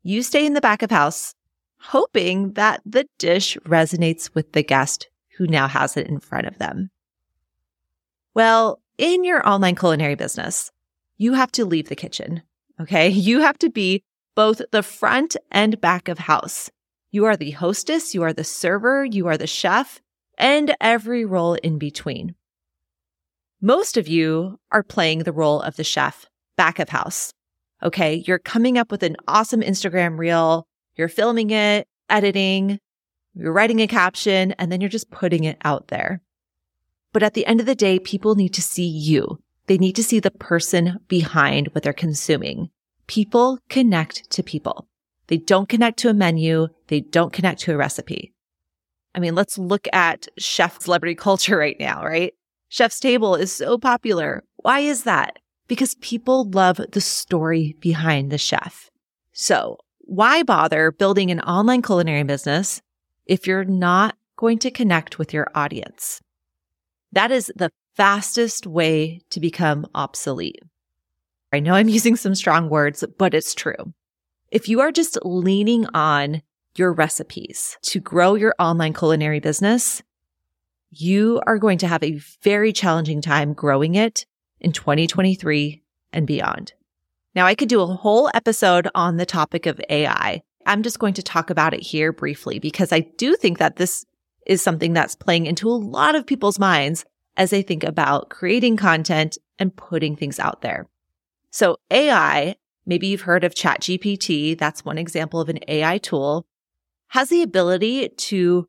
You 0.04 0.24
stay 0.24 0.46
in 0.46 0.54
the 0.54 0.62
back 0.62 0.82
of 0.82 0.92
house 0.92 1.36
hoping 1.80 2.54
that 2.54 2.82
the 2.86 3.08
dish 3.18 3.58
resonates 3.66 4.34
with 4.34 4.52
the 4.52 4.64
guest 4.64 5.10
who 5.38 5.48
now 5.48 5.68
has 5.68 5.98
it 5.98 6.08
in 6.08 6.20
front 6.20 6.48
of 6.48 6.58
them. 6.58 6.90
Well, 8.36 8.82
in 8.98 9.24
your 9.24 9.48
online 9.48 9.76
culinary 9.76 10.16
business, 10.16 10.72
you 11.18 11.34
have 11.34 11.52
to 11.54 11.66
leave 11.66 11.90
the 11.90 11.96
kitchen. 11.96 12.44
Okay. 12.80 13.10
You 13.30 13.42
have 13.42 13.58
to 13.60 13.70
be 13.70 14.04
both 14.36 14.62
the 14.72 14.84
front 14.84 15.36
and 15.52 15.82
back 15.82 16.08
of 16.08 16.20
house. 16.20 16.70
You 17.12 17.26
are 17.26 17.36
the 17.36 17.52
hostess, 17.52 18.14
you 18.14 18.24
are 18.24 18.34
the 18.34 18.44
server, 18.44 19.04
you 19.04 19.28
are 19.28 19.38
the 19.38 19.48
chef, 19.48 20.00
and 20.38 20.76
every 20.80 21.26
role 21.26 21.56
in 21.56 21.78
between. 21.80 22.36
Most 23.62 23.98
of 23.98 24.08
you 24.08 24.60
are 24.72 24.84
playing 24.84 25.20
the 25.20 25.34
role 25.34 25.62
of 25.62 25.76
the 25.76 25.84
chef 25.84 26.28
back 26.56 26.80
of 26.80 26.90
house. 26.90 27.34
Okay. 27.84 28.24
You're 28.26 28.40
coming 28.40 28.78
up 28.78 28.92
with 28.92 29.04
an 29.04 29.18
awesome 29.28 29.62
Instagram 29.62 30.18
reel. 30.18 30.68
You're 31.00 31.08
filming 31.08 31.50
it, 31.50 31.88
editing, 32.10 32.78
you're 33.34 33.54
writing 33.54 33.80
a 33.80 33.88
caption, 33.88 34.52
and 34.60 34.72
then 34.72 34.82
you're 34.82 34.90
just 34.90 35.10
putting 35.10 35.46
it 35.46 35.58
out 35.64 35.88
there. 35.88 36.22
But 37.14 37.24
at 37.24 37.34
the 37.34 37.46
end 37.46 37.60
of 37.60 37.66
the 37.66 37.74
day, 37.74 37.98
people 37.98 38.36
need 38.36 38.54
to 38.56 38.62
see 38.62 38.86
you. 38.86 39.40
They 39.68 39.78
need 39.78 39.96
to 39.96 40.04
see 40.04 40.20
the 40.20 40.30
person 40.30 41.00
behind 41.08 41.70
what 41.70 41.84
they're 41.84 41.94
consuming. 41.94 42.70
People 43.08 43.60
connect 43.70 44.30
to 44.32 44.44
people. 44.44 44.88
They 45.28 45.38
don't 45.38 45.70
connect 45.70 45.98
to 46.00 46.10
a 46.10 46.14
menu. 46.14 46.68
They 46.88 47.00
don't 47.00 47.34
connect 47.34 47.62
to 47.62 47.74
a 47.74 47.78
recipe. 47.78 48.34
I 49.16 49.20
mean, 49.20 49.34
let's 49.36 49.58
look 49.58 49.88
at 49.94 50.28
chef 50.38 50.82
celebrity 50.82 51.16
culture 51.28 51.58
right 51.58 51.80
now, 51.80 52.04
right? 52.04 52.34
Chef's 52.68 53.00
Table 53.00 53.36
is 53.36 53.52
so 53.52 53.78
popular. 53.78 54.44
Why 54.58 54.82
is 54.82 55.04
that? 55.06 55.40
because 55.70 55.96
people 56.02 56.50
love 56.50 56.82
the 56.92 57.00
story 57.00 57.78
behind 57.80 58.30
the 58.30 58.38
chef. 58.38 58.90
So 59.32 59.78
why 60.10 60.42
bother 60.42 60.92
building 60.92 61.30
an 61.30 61.40
online 61.42 61.84
culinary 61.84 62.24
business 62.24 62.82
if 63.28 63.46
you're 63.46 63.64
not 63.64 64.18
going 64.38 64.58
to 64.58 64.72
connect 64.72 65.20
with 65.20 65.34
your 65.34 65.48
audience? 65.54 66.20
That 67.12 67.32
is 67.32 67.52
the 67.56 67.72
fastest 67.96 68.66
way 68.66 69.22
to 69.30 69.40
become 69.40 69.86
obsolete. 69.94 70.64
I 71.54 71.60
know 71.60 71.76
I'm 71.76 71.90
using 72.00 72.16
some 72.16 72.34
strong 72.34 72.70
words, 72.70 73.04
but 73.20 73.36
it's 73.36 73.54
true. 73.54 73.94
If 74.52 74.68
you 74.68 74.82
are 74.82 74.92
just 74.92 75.20
leaning 75.24 75.86
on 75.94 76.42
your 76.76 76.92
recipes 76.92 77.78
to 77.84 78.00
grow 78.00 78.34
your 78.34 78.56
online 78.58 78.94
culinary 78.94 79.40
business, 79.40 80.02
you 80.90 81.40
are 81.46 81.60
going 81.60 81.78
to 81.80 81.88
have 81.88 82.04
a 82.04 82.20
very 82.42 82.74
challenging 82.74 83.22
time 83.22 83.54
growing 83.54 83.94
it 83.94 84.26
in 84.60 84.72
2023 84.72 85.84
and 86.12 86.26
beyond. 86.26 86.74
Now, 87.36 87.46
I 87.46 87.56
could 87.56 87.70
do 87.70 87.82
a 87.82 87.88
whole 87.88 88.30
episode 88.34 88.90
on 88.96 89.18
the 89.18 89.26
topic 89.26 89.66
of 89.66 89.82
AI. 89.90 90.42
I'm 90.66 90.84
just 90.84 91.00
going 91.00 91.14
to 91.16 91.24
talk 91.24 91.50
about 91.50 91.74
it 91.74 91.82
here 91.82 92.12
briefly 92.12 92.60
because 92.60 92.92
I 92.92 93.02
do 93.18 93.36
think 93.36 93.60
that 93.60 93.76
this 93.76 94.06
is 94.46 94.62
something 94.62 94.94
that's 94.94 95.16
playing 95.16 95.46
into 95.46 95.70
a 95.70 95.72
lot 95.72 96.16
of 96.16 96.26
people's 96.26 96.60
minds 96.60 97.06
as 97.38 97.52
they 97.52 97.62
think 97.62 97.84
about 97.84 98.30
creating 98.30 98.78
content 98.78 99.38
and 99.58 99.76
putting 99.76 100.16
things 100.16 100.40
out 100.40 100.62
there. 100.62 100.88
So 101.52 101.78
AI, 101.92 102.56
maybe 102.86 103.08
you've 103.08 103.22
heard 103.22 103.44
of 103.44 103.56
ChatGPT. 103.56 104.58
That's 104.58 104.84
one 104.84 104.98
example 104.98 105.40
of 105.40 105.50
an 105.50 105.60
AI 105.68 105.98
tool 106.00 106.46
has 107.10 107.30
the 107.30 107.42
ability 107.42 108.10
to 108.10 108.68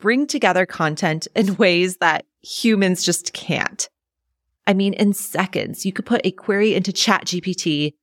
bring 0.00 0.26
together 0.26 0.66
content 0.66 1.26
in 1.34 1.56
ways 1.58 1.98
that 1.98 2.24
humans 2.42 3.02
just 3.02 3.32
can't. 3.32 3.88
I 4.68 4.74
mean, 4.74 4.92
in 4.92 5.14
seconds, 5.14 5.86
you 5.86 5.94
could 5.94 6.04
put 6.04 6.20
a 6.24 6.30
query 6.30 6.74
into 6.74 6.92
ChatGPT 6.92 7.94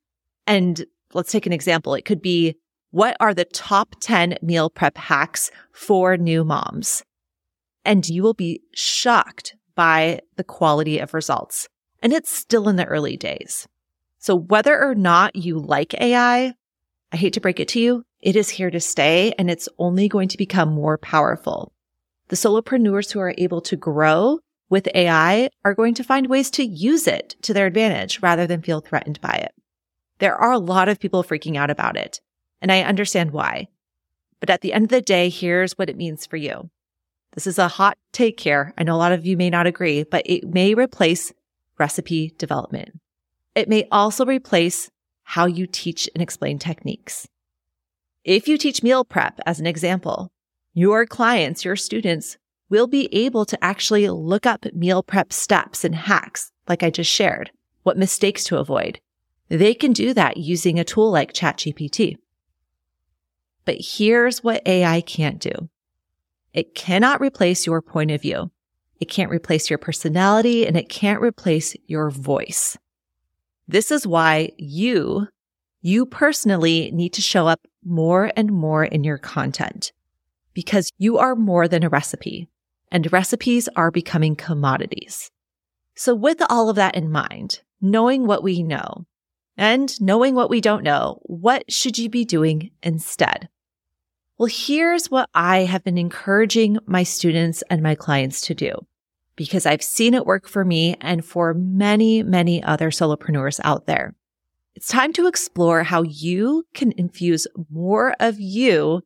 and 0.48 0.84
let's 1.14 1.30
take 1.30 1.46
an 1.46 1.52
example. 1.52 1.94
It 1.94 2.04
could 2.04 2.20
be, 2.20 2.56
what 2.90 3.16
are 3.20 3.32
the 3.32 3.44
top 3.44 3.94
10 4.00 4.38
meal 4.42 4.68
prep 4.68 4.98
hacks 4.98 5.52
for 5.70 6.16
new 6.16 6.42
moms? 6.42 7.04
And 7.84 8.08
you 8.08 8.24
will 8.24 8.34
be 8.34 8.62
shocked 8.74 9.54
by 9.76 10.20
the 10.34 10.42
quality 10.42 10.98
of 10.98 11.14
results. 11.14 11.68
And 12.02 12.12
it's 12.12 12.32
still 12.32 12.68
in 12.68 12.74
the 12.74 12.86
early 12.86 13.16
days. 13.16 13.68
So 14.18 14.34
whether 14.34 14.76
or 14.76 14.96
not 14.96 15.36
you 15.36 15.60
like 15.60 15.94
AI, 15.94 16.52
I 17.12 17.16
hate 17.16 17.34
to 17.34 17.40
break 17.40 17.60
it 17.60 17.68
to 17.68 17.80
you, 17.80 18.02
it 18.20 18.34
is 18.34 18.48
here 18.48 18.72
to 18.72 18.80
stay 18.80 19.32
and 19.38 19.48
it's 19.48 19.68
only 19.78 20.08
going 20.08 20.26
to 20.28 20.36
become 20.36 20.70
more 20.70 20.98
powerful. 20.98 21.72
The 22.26 22.34
solopreneurs 22.34 23.12
who 23.12 23.20
are 23.20 23.34
able 23.38 23.60
to 23.60 23.76
grow 23.76 24.40
with 24.68 24.88
AI 24.94 25.50
are 25.64 25.74
going 25.74 25.94
to 25.94 26.04
find 26.04 26.28
ways 26.28 26.50
to 26.52 26.64
use 26.64 27.06
it 27.06 27.36
to 27.42 27.54
their 27.54 27.66
advantage 27.66 28.20
rather 28.22 28.46
than 28.46 28.62
feel 28.62 28.80
threatened 28.80 29.20
by 29.20 29.34
it. 29.34 29.54
There 30.18 30.36
are 30.36 30.52
a 30.52 30.58
lot 30.58 30.88
of 30.88 30.98
people 30.98 31.22
freaking 31.22 31.56
out 31.56 31.70
about 31.70 31.96
it, 31.96 32.20
and 32.60 32.72
I 32.72 32.82
understand 32.82 33.30
why. 33.30 33.68
But 34.40 34.50
at 34.50 34.60
the 34.60 34.72
end 34.72 34.84
of 34.84 34.90
the 34.90 35.00
day, 35.00 35.28
here's 35.28 35.72
what 35.78 35.90
it 35.90 35.96
means 35.96 36.26
for 36.26 36.36
you. 36.36 36.70
This 37.32 37.46
is 37.46 37.58
a 37.58 37.68
hot 37.68 37.98
take 38.12 38.40
here. 38.40 38.72
I 38.78 38.82
know 38.82 38.94
a 38.94 38.98
lot 38.98 39.12
of 39.12 39.26
you 39.26 39.36
may 39.36 39.50
not 39.50 39.66
agree, 39.66 40.04
but 40.04 40.22
it 40.24 40.44
may 40.44 40.74
replace 40.74 41.32
recipe 41.78 42.34
development. 42.38 42.98
It 43.54 43.68
may 43.68 43.86
also 43.92 44.24
replace 44.24 44.90
how 45.22 45.46
you 45.46 45.66
teach 45.66 46.08
and 46.14 46.22
explain 46.22 46.58
techniques. 46.58 47.28
If 48.24 48.48
you 48.48 48.58
teach 48.58 48.82
meal 48.82 49.04
prep 49.04 49.38
as 49.44 49.60
an 49.60 49.66
example, 49.66 50.30
your 50.72 51.06
clients, 51.06 51.64
your 51.64 51.76
students 51.76 52.38
will 52.68 52.86
be 52.86 53.08
able 53.14 53.44
to 53.44 53.64
actually 53.64 54.08
look 54.08 54.46
up 54.46 54.66
meal 54.74 55.02
prep 55.02 55.32
steps 55.32 55.84
and 55.84 55.94
hacks, 55.94 56.50
like 56.68 56.82
I 56.82 56.90
just 56.90 57.10
shared, 57.10 57.50
what 57.82 57.96
mistakes 57.96 58.44
to 58.44 58.58
avoid. 58.58 59.00
They 59.48 59.74
can 59.74 59.92
do 59.92 60.12
that 60.14 60.36
using 60.36 60.78
a 60.78 60.84
tool 60.84 61.10
like 61.10 61.32
ChatGPT. 61.32 62.16
But 63.64 63.76
here's 63.80 64.42
what 64.42 64.66
AI 64.66 65.00
can't 65.00 65.40
do. 65.40 65.68
It 66.52 66.74
cannot 66.74 67.20
replace 67.20 67.66
your 67.66 67.82
point 67.82 68.10
of 68.10 68.22
view. 68.22 68.50
It 68.98 69.06
can't 69.06 69.30
replace 69.30 69.68
your 69.68 69.78
personality 69.78 70.66
and 70.66 70.76
it 70.76 70.88
can't 70.88 71.20
replace 71.20 71.76
your 71.86 72.10
voice. 72.10 72.76
This 73.68 73.90
is 73.90 74.06
why 74.06 74.50
you, 74.56 75.28
you 75.82 76.06
personally 76.06 76.90
need 76.92 77.12
to 77.14 77.22
show 77.22 77.46
up 77.46 77.60
more 77.84 78.32
and 78.36 78.50
more 78.50 78.84
in 78.84 79.04
your 79.04 79.18
content 79.18 79.92
because 80.54 80.90
you 80.98 81.18
are 81.18 81.36
more 81.36 81.68
than 81.68 81.84
a 81.84 81.88
recipe 81.88 82.48
and 82.90 83.12
recipes 83.12 83.68
are 83.76 83.90
becoming 83.90 84.36
commodities. 84.36 85.30
So 85.94 86.14
with 86.14 86.42
all 86.48 86.68
of 86.68 86.76
that 86.76 86.94
in 86.94 87.10
mind, 87.10 87.60
knowing 87.80 88.26
what 88.26 88.42
we 88.42 88.62
know 88.62 89.06
and 89.56 89.98
knowing 90.00 90.34
what 90.34 90.50
we 90.50 90.60
don't 90.60 90.82
know, 90.82 91.20
what 91.22 91.70
should 91.72 91.98
you 91.98 92.08
be 92.08 92.24
doing 92.24 92.70
instead? 92.82 93.48
Well, 94.38 94.50
here's 94.52 95.10
what 95.10 95.30
I 95.34 95.60
have 95.60 95.82
been 95.82 95.96
encouraging 95.96 96.78
my 96.86 97.02
students 97.02 97.62
and 97.70 97.82
my 97.82 97.94
clients 97.94 98.42
to 98.42 98.54
do 98.54 98.86
because 99.36 99.66
I've 99.66 99.82
seen 99.82 100.14
it 100.14 100.26
work 100.26 100.48
for 100.48 100.64
me 100.64 100.96
and 101.00 101.24
for 101.24 101.54
many, 101.54 102.22
many 102.22 102.62
other 102.62 102.90
solopreneurs 102.90 103.60
out 103.64 103.86
there. 103.86 104.14
It's 104.74 104.88
time 104.88 105.12
to 105.14 105.26
explore 105.26 105.82
how 105.82 106.02
you 106.02 106.64
can 106.74 106.92
infuse 106.92 107.46
more 107.70 108.14
of 108.20 108.40
you 108.40 109.02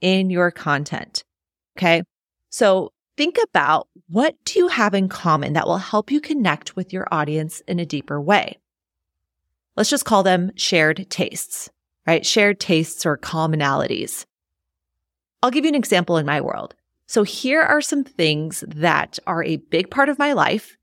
in 0.00 0.28
your 0.28 0.50
content. 0.50 1.24
Okay. 1.78 2.02
So 2.50 2.92
think 3.16 3.38
about 3.42 3.88
what 4.08 4.36
do 4.44 4.58
you 4.58 4.68
have 4.68 4.94
in 4.94 5.08
common 5.08 5.52
that 5.54 5.66
will 5.66 5.78
help 5.78 6.10
you 6.10 6.20
connect 6.20 6.76
with 6.76 6.92
your 6.92 7.06
audience 7.10 7.60
in 7.66 7.78
a 7.78 7.86
deeper 7.86 8.20
way? 8.20 8.58
Let's 9.76 9.90
just 9.90 10.04
call 10.04 10.22
them 10.22 10.52
shared 10.56 11.06
tastes, 11.10 11.70
right? 12.06 12.24
Shared 12.24 12.60
tastes 12.60 13.04
or 13.04 13.18
commonalities. 13.18 14.24
I'll 15.42 15.50
give 15.50 15.64
you 15.64 15.70
an 15.70 15.74
example 15.74 16.16
in 16.16 16.26
my 16.26 16.40
world. 16.40 16.74
So 17.06 17.22
here 17.22 17.60
are 17.60 17.80
some 17.80 18.04
things 18.04 18.64
that 18.66 19.18
are 19.26 19.44
a 19.44 19.56
big 19.56 19.90
part 19.90 20.08
of 20.08 20.18
my 20.18 20.32
life 20.32 20.76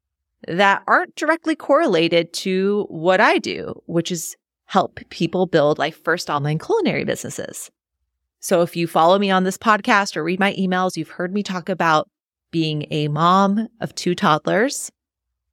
that 0.47 0.83
aren't 0.87 1.15
directly 1.15 1.55
correlated 1.55 2.33
to 2.33 2.85
what 2.89 3.19
I 3.19 3.37
do, 3.37 3.81
which 3.85 4.11
is 4.11 4.35
help 4.65 4.99
people 5.09 5.45
build 5.45 5.79
like 5.79 5.93
first 5.93 6.29
online 6.29 6.59
culinary 6.59 7.03
businesses. 7.03 7.69
So 8.39 8.61
if 8.61 8.75
you 8.75 8.87
follow 8.87 9.19
me 9.19 9.29
on 9.29 9.43
this 9.43 9.57
podcast 9.57 10.15
or 10.15 10.23
read 10.23 10.39
my 10.39 10.53
emails, 10.53 10.97
you've 10.97 11.09
heard 11.09 11.33
me 11.33 11.43
talk 11.43 11.69
about 11.69 12.07
being 12.51 12.85
a 12.91 13.07
mom 13.07 13.67
of 13.79 13.95
two 13.95 14.13
toddlers. 14.13 14.91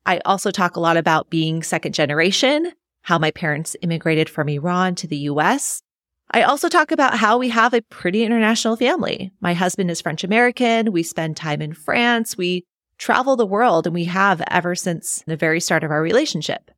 I 0.04 0.18
also 0.24 0.50
talk 0.50 0.76
a 0.76 0.80
lot 0.80 0.96
about 0.96 1.30
being 1.30 1.62
second 1.62 1.94
generation, 1.94 2.72
how 3.02 3.18
my 3.18 3.30
parents 3.30 3.76
immigrated 3.82 4.28
from 4.28 4.48
Iran 4.48 4.94
to 4.96 5.06
the 5.06 5.16
US. 5.18 5.82
I 6.30 6.42
also 6.42 6.68
talk 6.68 6.90
about 6.90 7.18
how 7.18 7.38
we 7.38 7.48
have 7.48 7.72
a 7.72 7.82
pretty 7.82 8.22
international 8.22 8.76
family. 8.76 9.32
My 9.40 9.54
husband 9.54 9.90
is 9.90 10.00
French 10.00 10.24
American. 10.24 10.92
We 10.92 11.02
spend 11.02 11.36
time 11.36 11.62
in 11.62 11.72
France. 11.72 12.36
We 12.36 12.66
travel 12.98 13.36
the 13.36 13.46
world 13.46 13.86
and 13.86 13.94
we 13.94 14.04
have 14.04 14.42
ever 14.50 14.74
since 14.74 15.22
the 15.26 15.36
very 15.36 15.60
start 15.60 15.84
of 15.84 15.90
our 15.90 16.02
relationship. 16.02 16.70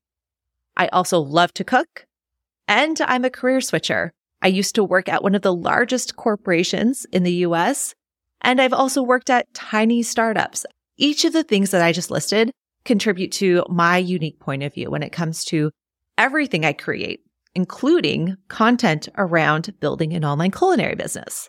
I 0.77 0.89
also 0.89 1.19
love 1.19 1.53
to 1.55 1.65
cook 1.65 2.07
and 2.69 3.01
I'm 3.01 3.25
a 3.25 3.31
career 3.31 3.61
switcher. 3.61 4.13
I 4.43 4.49
used 4.49 4.75
to 4.77 4.85
work 4.85 5.09
at 5.09 5.23
one 5.23 5.35
of 5.35 5.43
the 5.43 5.55
largest 5.55 6.17
corporations 6.17 7.07
in 7.13 7.25
the 7.25 7.45
US 7.47 7.95
and 8.43 8.61
I've 8.61 8.73
also 8.73 9.03
worked 9.03 9.31
at 9.31 9.53
tiny 9.55 10.03
startups. 10.03 10.67
Each 10.97 11.25
of 11.25 11.33
the 11.33 11.45
things 11.45 11.71
that 11.71 11.83
I 11.83 11.93
just 11.93 12.11
listed 12.11 12.51
contribute 12.85 13.33
to 13.33 13.65
my 13.69 13.99
unique 13.99 14.39
point 14.39 14.63
of 14.63 14.75
view 14.75 14.91
when 14.91 15.03
it 15.03 15.13
comes 15.13 15.45
to 15.47 15.71
everything 16.19 16.65
I 16.65 16.73
create, 16.73 17.21
including 17.55 18.37
content 18.49 19.09
around 19.17 19.79
building 19.81 20.13
an 20.13 20.25
online 20.25 20.51
culinary 20.51 20.95
business. 20.95 21.49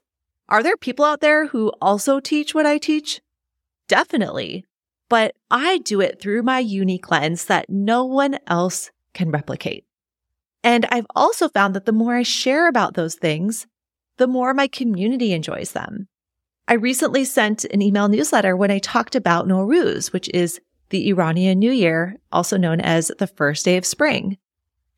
Are 0.50 0.64
there 0.64 0.78
people 0.78 1.06
out 1.06 1.22
there 1.22 1.48
who 1.48 1.72
also 1.82 2.20
teach 2.20 2.54
what 2.54 2.66
I 2.66 2.78
teach? 2.78 3.22
Definitely. 3.88 4.66
But 5.10 5.36
I 5.50 5.80
do 5.80 6.00
it 6.02 6.22
through 6.22 6.44
my 6.44 6.60
unique 6.60 7.12
lens 7.12 7.46
that 7.46 7.70
no 7.70 8.06
one 8.06 8.40
else 8.48 8.92
can 9.14 9.32
replicate. 9.32 9.86
And 10.64 10.86
I've 10.92 11.08
also 11.16 11.50
found 11.50 11.76
that 11.76 11.86
the 11.86 11.92
more 11.92 12.16
I 12.16 12.24
share 12.24 12.68
about 12.68 12.94
those 12.94 13.16
things, 13.16 13.68
the 14.18 14.28
more 14.28 14.54
my 14.54 14.68
community 14.68 15.34
enjoys 15.34 15.72
them. 15.72 16.08
I 16.72 16.76
recently 16.76 17.26
sent 17.26 17.66
an 17.66 17.82
email 17.82 18.08
newsletter 18.08 18.56
when 18.56 18.72
I 18.72 18.80
talked 18.80 19.14
about 19.14 19.46
Nowruz, 19.46 20.14
which 20.14 20.30
is 20.34 20.62
the 20.88 21.10
Iranian 21.10 21.60
New 21.60 21.74
Year, 21.74 22.16
also 22.32 22.56
known 22.56 22.80
as 22.80 23.12
the 23.20 23.28
first 23.28 23.66
day 23.66 23.76
of 23.76 23.86
spring. 23.86 24.38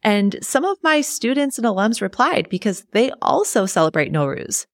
And 0.03 0.35
some 0.43 0.65
of 0.65 0.77
my 0.83 1.01
students 1.01 1.57
and 1.57 1.65
alums 1.65 1.99
replied 1.99 2.47
because 2.47 2.85
they 2.91 3.09
also 3.23 3.65
celebrate 3.65 4.13
Nowruz. 4.13 4.67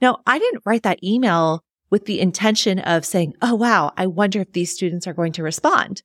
Now, 0.00 0.20
I 0.26 0.38
didn't 0.38 0.62
write 0.64 0.82
that 0.84 1.04
email 1.04 1.62
with 1.90 2.06
the 2.06 2.20
intention 2.20 2.78
of 2.78 3.04
saying, 3.04 3.34
Oh, 3.42 3.54
wow, 3.54 3.92
I 3.98 4.06
wonder 4.06 4.40
if 4.40 4.52
these 4.52 4.72
students 4.72 5.06
are 5.06 5.12
going 5.12 5.32
to 5.32 5.42
respond. 5.42 6.02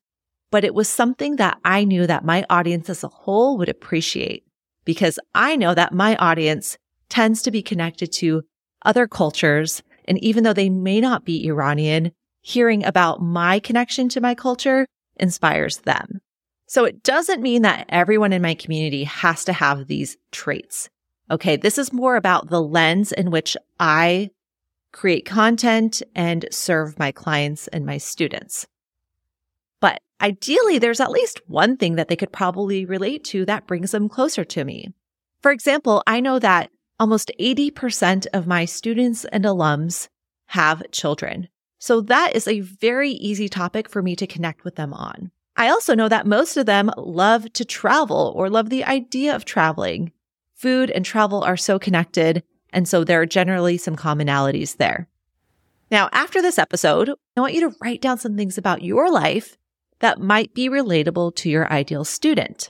But 0.50 0.66
it 0.66 0.76
was 0.76 0.90
something 0.90 1.38
that 1.38 1.60
I 1.64 1.86
knew 1.86 2.06
that 2.08 2.26
my 2.26 2.46
audience 2.50 2.90
as 2.90 3.06
a 3.06 3.08
whole 3.08 3.58
would 3.58 3.70
appreciate 3.70 4.44
because 4.84 5.18
I 5.34 5.56
know 5.56 5.74
that 5.74 5.94
my 5.94 6.18
audience 6.18 6.78
tends 7.08 7.42
to 7.44 7.52
be 7.52 7.62
connected 7.62 8.12
to 8.16 8.44
other 8.84 9.08
cultures 9.08 9.82
and 10.12 10.22
even 10.22 10.44
though 10.44 10.52
they 10.52 10.70
may 10.70 11.00
not 11.00 11.24
be 11.24 11.48
Iranian, 11.48 12.12
hearing 12.42 12.84
about 12.84 13.22
my 13.22 13.60
connection 13.60 14.10
to 14.10 14.20
my 14.20 14.36
culture 14.36 14.86
inspires 15.16 15.78
them. 15.78 16.20
So 16.68 16.84
it 16.84 17.02
doesn't 17.02 17.42
mean 17.42 17.62
that 17.62 17.86
everyone 17.88 18.34
in 18.34 18.42
my 18.42 18.54
community 18.54 19.06
has 19.06 19.46
to 19.46 19.54
have 19.54 19.88
these 19.88 20.18
traits. 20.34 20.90
Okay. 21.30 21.56
This 21.56 21.78
is 21.78 21.94
more 21.94 22.18
about 22.18 22.50
the 22.50 22.62
lens 22.62 23.14
in 23.14 23.32
which 23.32 23.56
I 23.80 24.32
create 24.92 25.24
content 25.24 26.04
and 26.14 26.46
serve 26.52 27.00
my 27.00 27.14
clients 27.14 27.70
and 27.70 27.86
my 27.86 27.98
students. 27.98 28.68
But 29.80 30.02
ideally, 30.20 30.78
there's 30.78 31.00
at 31.00 31.10
least 31.10 31.40
one 31.48 31.78
thing 31.78 31.96
that 31.96 32.10
they 32.10 32.18
could 32.18 32.34
probably 32.34 32.84
relate 32.84 33.24
to 33.28 33.46
that 33.46 33.66
brings 33.66 33.92
them 33.92 34.10
closer 34.10 34.44
to 34.44 34.66
me. 34.66 34.90
For 35.42 35.52
example, 35.52 36.04
I 36.06 36.20
know 36.20 36.38
that 36.40 36.70
almost 37.02 37.32
80% 37.40 38.28
of 38.32 38.46
my 38.46 38.64
students 38.64 39.26
and 39.26 39.44
alums 39.44 40.08
have 40.46 40.84
children. 40.92 41.48
So 41.80 42.00
that 42.02 42.36
is 42.36 42.48
a 42.48 42.60
very 42.60 43.10
easy 43.10 43.50
topic 43.50 43.90
for 43.90 44.04
me 44.04 44.16
to 44.18 44.28
connect 44.28 44.64
with 44.64 44.76
them 44.76 44.94
on. 44.94 45.32
I 45.58 45.70
also 45.70 45.96
know 45.96 46.08
that 46.10 46.28
most 46.28 46.58
of 46.58 46.68
them 46.68 46.92
love 46.96 47.52
to 47.54 47.66
travel 47.66 48.32
or 48.36 48.52
love 48.52 48.70
the 48.70 48.84
idea 48.84 49.36
of 49.36 49.46
traveling. 49.46 50.12
Food 50.54 50.92
and 50.92 51.04
travel 51.04 51.44
are 51.44 51.58
so 51.58 51.80
connected. 51.80 52.44
And 52.72 52.88
so 52.88 53.04
there 53.04 53.20
are 53.20 53.26
generally 53.26 53.80
some 53.80 53.96
commonalities 53.96 54.78
there. 54.78 55.08
Now, 55.90 56.08
after 56.12 56.40
this 56.40 56.60
episode, 56.60 57.10
I 57.36 57.42
want 57.42 57.56
you 57.56 57.62
to 57.62 57.76
write 57.82 58.02
down 58.04 58.20
some 58.20 58.38
things 58.38 58.60
about 58.60 58.84
your 58.84 59.12
life 59.12 59.58
that 60.02 60.22
might 60.22 60.54
be 60.54 60.70
relatable 60.70 61.36
to 61.38 61.50
your 61.50 61.72
ideal 61.74 62.06
student. 62.06 62.70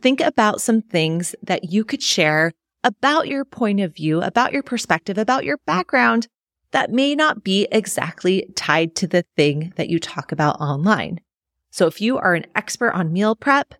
Think 0.00 0.20
about 0.20 0.60
some 0.60 0.82
things 0.82 1.34
that 1.42 1.72
you 1.72 1.84
could 1.84 2.00
share 2.02 2.52
about 2.82 3.28
your 3.28 3.44
point 3.44 3.80
of 3.80 3.94
view, 3.94 4.22
about 4.22 4.52
your 4.52 4.62
perspective, 4.62 5.18
about 5.18 5.44
your 5.44 5.58
background 5.66 6.28
that 6.72 6.90
may 6.90 7.14
not 7.14 7.42
be 7.42 7.66
exactly 7.72 8.46
tied 8.54 8.94
to 8.96 9.06
the 9.06 9.24
thing 9.36 9.72
that 9.76 9.88
you 9.88 9.98
talk 9.98 10.32
about 10.32 10.60
online. 10.60 11.20
So 11.70 11.86
if 11.86 12.00
you 12.00 12.18
are 12.18 12.34
an 12.34 12.46
expert 12.54 12.92
on 12.92 13.12
meal 13.12 13.34
prep, 13.34 13.74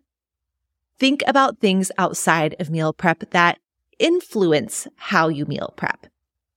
think 0.99 1.23
about 1.25 1.59
things 1.59 1.91
outside 1.97 2.55
of 2.59 2.69
meal 2.69 2.93
prep 2.93 3.31
that 3.31 3.59
influence 3.99 4.87
how 4.95 5.27
you 5.29 5.45
meal 5.45 5.73
prep. 5.77 6.07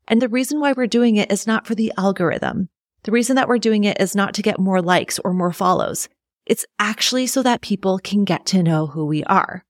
And 0.06 0.20
the 0.20 0.28
reason 0.28 0.60
why 0.60 0.72
we're 0.72 0.86
doing 0.86 1.16
it 1.16 1.30
is 1.30 1.46
not 1.46 1.66
for 1.66 1.74
the 1.74 1.92
algorithm. 1.96 2.68
The 3.04 3.12
reason 3.12 3.36
that 3.36 3.48
we're 3.48 3.58
doing 3.58 3.84
it 3.84 4.00
is 4.00 4.16
not 4.16 4.34
to 4.34 4.42
get 4.42 4.58
more 4.58 4.82
likes 4.82 5.18
or 5.24 5.32
more 5.32 5.52
follows. 5.52 6.08
It's 6.46 6.66
actually 6.78 7.26
so 7.26 7.42
that 7.42 7.62
people 7.62 7.98
can 7.98 8.24
get 8.24 8.44
to 8.46 8.62
know 8.62 8.86
who 8.86 9.06
we 9.06 9.24
are. 9.24 9.64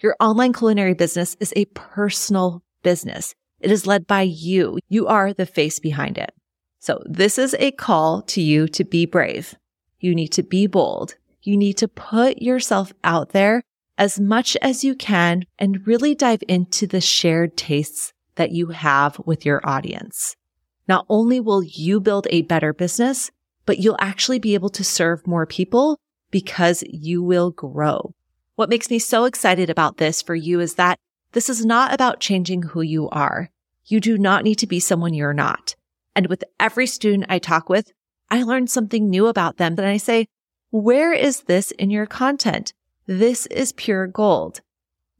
Your 0.00 0.14
online 0.20 0.52
culinary 0.52 0.94
business 0.94 1.36
is 1.40 1.52
a 1.56 1.64
personal 1.66 2.62
business. 2.84 3.34
It 3.58 3.72
is 3.72 3.84
led 3.84 4.06
by 4.06 4.22
you. 4.22 4.78
You 4.88 5.08
are 5.08 5.32
the 5.32 5.46
face 5.46 5.80
behind 5.80 6.18
it. 6.18 6.30
So 6.78 7.02
this 7.04 7.36
is 7.36 7.56
a 7.58 7.72
call 7.72 8.22
to 8.22 8.40
you 8.40 8.68
to 8.68 8.84
be 8.84 9.06
brave. 9.06 9.56
You 9.98 10.14
need 10.14 10.28
to 10.28 10.44
be 10.44 10.68
bold. 10.68 11.16
You 11.42 11.56
need 11.56 11.76
to 11.78 11.88
put 11.88 12.40
yourself 12.40 12.92
out 13.02 13.30
there 13.30 13.62
as 13.96 14.20
much 14.20 14.56
as 14.62 14.84
you 14.84 14.94
can 14.94 15.42
and 15.58 15.84
really 15.84 16.14
dive 16.14 16.44
into 16.46 16.86
the 16.86 17.00
shared 17.00 17.56
tastes 17.56 18.12
that 18.36 18.52
you 18.52 18.68
have 18.68 19.20
with 19.26 19.44
your 19.44 19.60
audience. 19.64 20.36
Not 20.86 21.06
only 21.08 21.40
will 21.40 21.64
you 21.64 21.98
build 21.98 22.28
a 22.30 22.42
better 22.42 22.72
business, 22.72 23.32
but 23.66 23.78
you'll 23.78 23.96
actually 23.98 24.38
be 24.38 24.54
able 24.54 24.70
to 24.70 24.84
serve 24.84 25.26
more 25.26 25.44
people 25.44 25.98
because 26.30 26.84
you 26.88 27.20
will 27.20 27.50
grow. 27.50 28.14
What 28.58 28.70
makes 28.70 28.90
me 28.90 28.98
so 28.98 29.24
excited 29.24 29.70
about 29.70 29.98
this 29.98 30.20
for 30.20 30.34
you 30.34 30.58
is 30.58 30.74
that 30.74 30.98
this 31.30 31.48
is 31.48 31.64
not 31.64 31.94
about 31.94 32.18
changing 32.18 32.62
who 32.62 32.82
you 32.82 33.08
are. 33.10 33.50
You 33.84 34.00
do 34.00 34.18
not 34.18 34.42
need 34.42 34.56
to 34.56 34.66
be 34.66 34.80
someone 34.80 35.14
you're 35.14 35.32
not. 35.32 35.76
And 36.16 36.26
with 36.26 36.42
every 36.58 36.88
student 36.88 37.26
I 37.28 37.38
talk 37.38 37.68
with, 37.68 37.92
I 38.32 38.42
learn 38.42 38.66
something 38.66 39.08
new 39.08 39.28
about 39.28 39.58
them 39.58 39.76
that 39.76 39.84
I 39.84 39.96
say, 39.96 40.26
where 40.72 41.12
is 41.12 41.42
this 41.42 41.70
in 41.70 41.90
your 41.90 42.04
content? 42.04 42.72
This 43.06 43.46
is 43.46 43.70
pure 43.74 44.08
gold. 44.08 44.60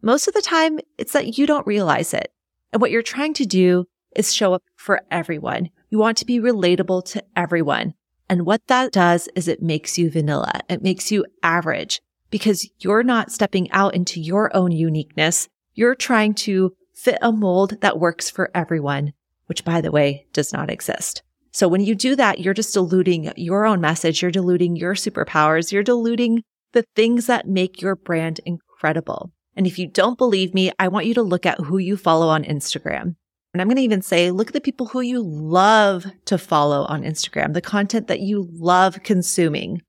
Most 0.03 0.27
of 0.27 0.35
the 0.35 0.43
time, 0.43 0.81
it's 0.99 1.13
that 1.13 1.39
you 1.39 1.47
don't 1.47 1.65
realize 1.65 2.13
it. 2.13 2.33
And 2.73 2.83
what 2.83 2.91
you're 2.91 3.03
trying 3.03 3.35
to 3.35 3.47
do 3.47 3.85
is 4.17 4.35
show 4.35 4.53
up 4.53 4.65
for 4.75 5.03
everyone. 5.13 5.71
You 5.91 6.01
want 6.01 6.19
to 6.19 6.27
be 6.27 6.41
relatable 6.41 7.05
to 7.13 7.25
everyone. 7.37 7.95
And 8.29 8.45
what 8.45 8.67
that 8.67 8.91
does 8.91 9.29
is 9.37 9.47
it 9.47 9.63
makes 9.63 9.97
you 9.97 10.11
vanilla. 10.11 10.63
It 10.69 10.83
makes 10.83 11.13
you 11.13 11.25
average 11.45 12.01
because 12.31 12.69
you're 12.79 13.03
not 13.03 13.33
stepping 13.33 13.71
out 13.71 13.95
into 13.95 14.21
your 14.21 14.55
own 14.57 14.73
uniqueness. 14.73 15.49
You're 15.75 15.95
trying 15.95 16.35
to 16.35 16.75
fit 16.95 17.19
a 17.23 17.33
mold 17.33 17.81
that 17.81 18.01
works 18.01 18.29
for 18.29 18.51
everyone, 18.55 19.13
which 19.47 19.65
by 19.65 19.81
the 19.81 19.91
way, 19.91 20.27
does 20.33 20.53
not 20.53 20.71
exist. 20.71 21.23
So 21.51 21.67
when 21.67 21.81
you 21.81 21.95
do 21.95 22.15
that, 22.17 22.41
you're 22.41 22.55
just 22.55 22.75
diluting 22.75 23.33
your 23.37 23.65
own 23.67 23.81
message. 23.81 24.21
You're 24.21 24.31
diluting 24.31 24.77
your 24.77 24.95
superpowers. 24.95 25.73
You're 25.73 25.83
diluting 25.83 26.43
the 26.73 26.85
things 26.95 27.27
that 27.27 27.49
make 27.49 27.81
your 27.81 27.97
brand 27.97 28.41
incredible. 28.45 29.33
And 29.57 29.67
if 29.67 29.79
you 29.79 29.89
don't 29.89 30.19
believe 30.19 30.55
me, 30.55 30.71
I 30.79 30.89
want 30.89 31.07
you 31.07 31.15
to 31.15 31.23
look 31.23 31.47
at 31.47 31.59
who 31.59 31.79
you 31.79 31.97
follow 31.97 32.29
on 32.29 32.45
Instagram. 32.45 33.17
And 33.53 33.61
I'm 33.61 33.67
going 33.67 33.77
to 33.77 33.83
even 33.83 34.03
say, 34.03 34.31
look 34.31 34.49
at 34.49 34.53
the 34.53 34.61
people 34.61 34.87
who 34.87 35.01
you 35.01 35.21
love 35.21 36.07
to 36.27 36.39
follow 36.39 36.85
on 36.85 37.03
Instagram, 37.03 37.55
the 37.55 37.61
content 37.61 38.07
that 38.07 38.21
you 38.21 38.49
love 38.53 39.03
consuming. 39.03 39.83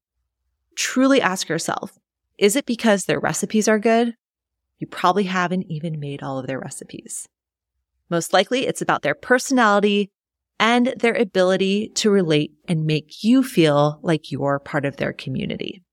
Truly 0.75 1.21
ask 1.21 1.49
yourself, 1.49 1.98
is 2.39 2.55
it 2.55 2.65
because 2.65 3.03
their 3.03 3.19
recipes 3.19 3.67
are 3.67 3.79
good? 3.79 4.15
You 4.79 4.87
probably 4.87 5.25
haven't 5.25 5.65
even 5.69 5.99
made 5.99 6.23
all 6.23 6.39
of 6.39 6.47
their 6.47 6.59
recipes. 6.59 7.27
Most 8.09 8.31
likely 8.31 8.65
it's 8.65 8.81
about 8.81 9.01
their 9.01 9.13
personality 9.13 10.09
and 10.57 10.93
their 10.97 11.13
ability 11.13 11.89
to 11.95 12.09
relate 12.09 12.53
and 12.67 12.85
make 12.85 13.23
you 13.23 13.43
feel 13.43 13.99
like 14.03 14.31
you're 14.31 14.59
part 14.59 14.85
of 14.85 14.97
their 14.97 15.11
community. 15.11 15.83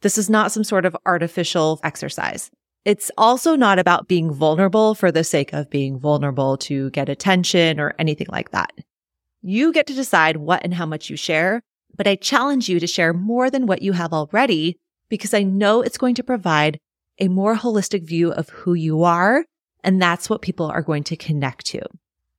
This 0.00 0.16
is 0.16 0.30
not 0.30 0.52
some 0.52 0.64
sort 0.64 0.86
of 0.86 0.96
artificial 1.04 1.80
exercise. 1.84 2.50
It's 2.86 3.10
also 3.16 3.54
not 3.54 3.78
about 3.78 4.08
being 4.08 4.32
vulnerable 4.32 4.94
for 4.94 5.12
the 5.12 5.22
sake 5.22 5.52
of 5.52 5.70
being 5.70 5.98
vulnerable 5.98 6.56
to 6.58 6.90
get 6.90 7.10
attention 7.10 7.78
or 7.78 7.94
anything 7.98 8.26
like 8.30 8.50
that. 8.50 8.72
You 9.42 9.70
get 9.72 9.86
to 9.88 9.94
decide 9.94 10.38
what 10.38 10.64
and 10.64 10.74
how 10.74 10.86
much 10.86 11.10
you 11.10 11.16
share, 11.16 11.62
but 11.94 12.08
I 12.08 12.16
challenge 12.16 12.70
you 12.70 12.80
to 12.80 12.86
share 12.86 13.12
more 13.12 13.50
than 13.50 13.66
what 13.66 13.82
you 13.82 13.92
have 13.92 14.12
already 14.12 14.78
because 15.12 15.34
I 15.34 15.42
know 15.42 15.82
it's 15.82 15.98
going 15.98 16.14
to 16.14 16.22
provide 16.22 16.78
a 17.20 17.28
more 17.28 17.54
holistic 17.54 18.02
view 18.02 18.32
of 18.32 18.48
who 18.48 18.72
you 18.72 19.02
are. 19.02 19.44
And 19.84 20.00
that's 20.00 20.30
what 20.30 20.40
people 20.40 20.64
are 20.70 20.80
going 20.80 21.04
to 21.04 21.18
connect 21.18 21.66
to. 21.66 21.82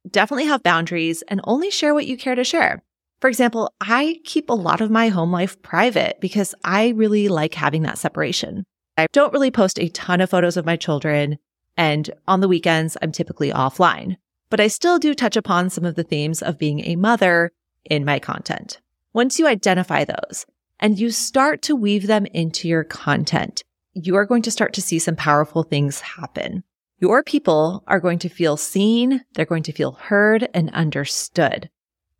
Definitely 0.09 0.45
have 0.45 0.63
boundaries 0.63 1.21
and 1.27 1.39
only 1.43 1.69
share 1.69 1.93
what 1.93 2.07
you 2.07 2.17
care 2.17 2.33
to 2.33 2.43
share. 2.43 2.81
For 3.21 3.27
example, 3.27 3.71
I 3.79 4.17
keep 4.25 4.49
a 4.49 4.53
lot 4.53 4.81
of 4.81 4.89
my 4.89 5.09
home 5.09 5.31
life 5.31 5.61
private 5.61 6.17
because 6.19 6.55
I 6.63 6.89
really 6.89 7.27
like 7.27 7.53
having 7.53 7.83
that 7.83 7.99
separation. 7.99 8.65
I 8.97 9.05
don't 9.13 9.33
really 9.33 9.51
post 9.51 9.77
a 9.77 9.89
ton 9.89 10.19
of 10.19 10.31
photos 10.31 10.57
of 10.57 10.65
my 10.65 10.75
children. 10.75 11.37
And 11.77 12.09
on 12.27 12.39
the 12.39 12.47
weekends, 12.47 12.97
I'm 13.03 13.11
typically 13.11 13.51
offline, 13.51 14.17
but 14.49 14.59
I 14.59 14.67
still 14.67 14.97
do 14.97 15.13
touch 15.13 15.37
upon 15.37 15.69
some 15.69 15.85
of 15.85 15.93
the 15.93 16.03
themes 16.03 16.41
of 16.41 16.57
being 16.57 16.79
a 16.79 16.95
mother 16.95 17.51
in 17.85 18.03
my 18.03 18.17
content. 18.17 18.81
Once 19.13 19.37
you 19.37 19.45
identify 19.45 20.05
those 20.05 20.47
and 20.83 20.99
you 20.99 21.11
start 21.11 21.61
to 21.61 21.77
weave 21.77 22.07
them 22.07 22.25
into 22.33 22.67
your 22.67 22.83
content, 22.83 23.63
you 23.93 24.17
are 24.17 24.25
going 24.25 24.41
to 24.41 24.51
start 24.51 24.73
to 24.73 24.81
see 24.81 24.99
some 24.99 25.15
powerful 25.15 25.63
things 25.63 26.01
happen. 26.01 26.61
Your 26.99 27.23
people 27.23 27.85
are 27.87 28.01
going 28.01 28.19
to 28.19 28.29
feel 28.29 28.57
seen. 28.57 29.23
They're 29.33 29.45
going 29.45 29.63
to 29.63 29.71
feel 29.71 29.93
heard 29.93 30.49
and 30.53 30.69
understood, 30.71 31.69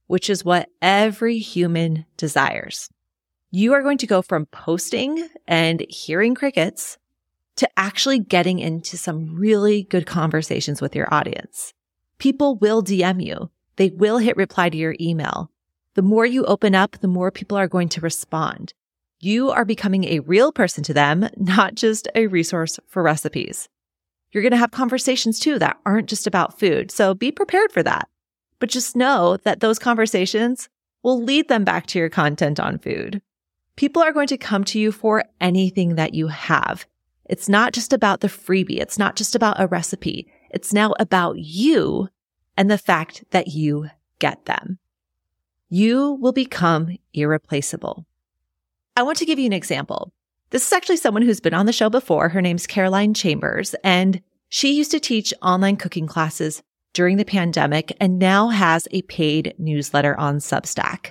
which 0.08 0.30
is 0.30 0.46
what 0.46 0.70
every 0.82 1.40
human 1.40 2.06
desires. 2.16 2.90
You 3.52 3.74
are 3.74 3.84
going 3.84 3.98
to 3.98 4.08
go 4.08 4.22
from 4.22 4.46
posting 4.46 5.28
and 5.46 5.86
hearing 5.90 6.34
crickets 6.34 6.98
to 7.58 7.70
actually 7.76 8.20
getting 8.20 8.60
into 8.60 8.98
some 8.98 9.36
really 9.36 9.84
good 9.84 10.06
conversations 10.06 10.82
with 10.82 10.96
your 10.96 11.14
audience. 11.14 11.74
People 12.18 12.56
will 12.56 12.82
DM 12.82 13.22
you. 13.22 13.52
They 13.76 13.90
will 13.90 14.20
hit 14.20 14.38
reply 14.38 14.70
to 14.70 14.78
your 14.78 14.96
email. 15.02 15.52
The 15.96 16.02
more 16.02 16.26
you 16.26 16.44
open 16.46 16.74
up, 16.74 16.98
the 17.00 17.08
more 17.08 17.30
people 17.30 17.58
are 17.58 17.68
going 17.68 17.90
to 17.90 18.02
respond. 18.02 18.74
You 19.20 19.52
are 19.52 19.64
becoming 19.64 20.06
a 20.06 20.20
real 20.20 20.52
person 20.52 20.84
to 20.86 20.94
them, 20.94 21.30
not 21.38 21.76
just 21.76 22.08
a 22.16 22.28
resource 22.28 22.80
for 22.88 23.04
recipes. 23.04 23.70
You're 24.32 24.42
going 24.42 24.52
to 24.52 24.58
have 24.58 24.72
conversations 24.72 25.40
too 25.40 25.60
that 25.60 25.78
aren't 25.86 26.10
just 26.10 26.26
about 26.26 26.60
food. 26.60 26.90
So 26.90 27.14
be 27.14 27.32
prepared 27.32 27.72
for 27.72 27.84
that. 27.84 28.10
But 28.60 28.70
just 28.70 28.96
know 28.96 29.38
that 29.44 29.60
those 29.60 29.78
conversations 29.78 30.68
will 31.04 31.22
lead 31.22 31.48
them 31.48 31.64
back 31.64 31.86
to 31.88 32.00
your 32.00 32.10
content 32.10 32.60
on 32.60 32.80
food. 32.80 33.22
People 33.76 34.02
are 34.02 34.14
going 34.14 34.28
to 34.28 34.38
come 34.38 34.64
to 34.66 34.80
you 34.80 34.92
for 34.92 35.26
anything 35.40 35.96
that 35.96 36.16
you 36.16 36.28
have. 36.28 36.88
It's 37.26 37.48
not 37.48 37.74
just 37.74 37.94
about 37.94 38.22
the 38.22 38.28
freebie. 38.28 38.82
It's 38.82 38.98
not 38.98 39.16
just 39.16 39.36
about 39.36 39.60
a 39.60 39.68
recipe. 39.68 40.28
It's 40.50 40.74
now 40.74 40.94
about 41.00 41.38
you 41.38 42.10
and 42.58 42.70
the 42.70 42.78
fact 42.78 43.24
that 43.32 43.50
you 43.50 43.90
get 44.20 44.46
them 44.46 44.80
you 45.74 46.20
will 46.22 46.32
become 46.32 46.96
irreplaceable. 47.16 48.06
I 48.96 49.02
want 49.02 49.18
to 49.18 49.26
give 49.26 49.40
you 49.40 49.48
an 49.48 49.54
example. 49.54 50.14
This 50.52 50.68
is 50.68 50.72
actually 50.72 50.98
someone 50.98 51.24
who's 51.24 51.40
been 51.40 51.56
on 51.56 51.66
the 51.66 51.74
show 51.74 51.90
before. 51.90 52.30
Her 52.30 52.44
name's 52.44 52.68
Caroline 52.68 53.16
Chambers, 53.16 53.74
and 53.84 54.22
she 54.50 54.78
used 54.78 54.92
to 54.92 55.00
teach 55.00 55.34
online 55.42 55.78
cooking 55.78 56.06
classes 56.06 56.62
during 56.94 57.18
the 57.18 57.26
pandemic 57.26 57.92
and 58.00 58.20
now 58.20 58.50
has 58.50 58.88
a 58.92 59.02
paid 59.02 59.56
newsletter 59.58 60.16
on 60.20 60.38
Substack. 60.38 61.10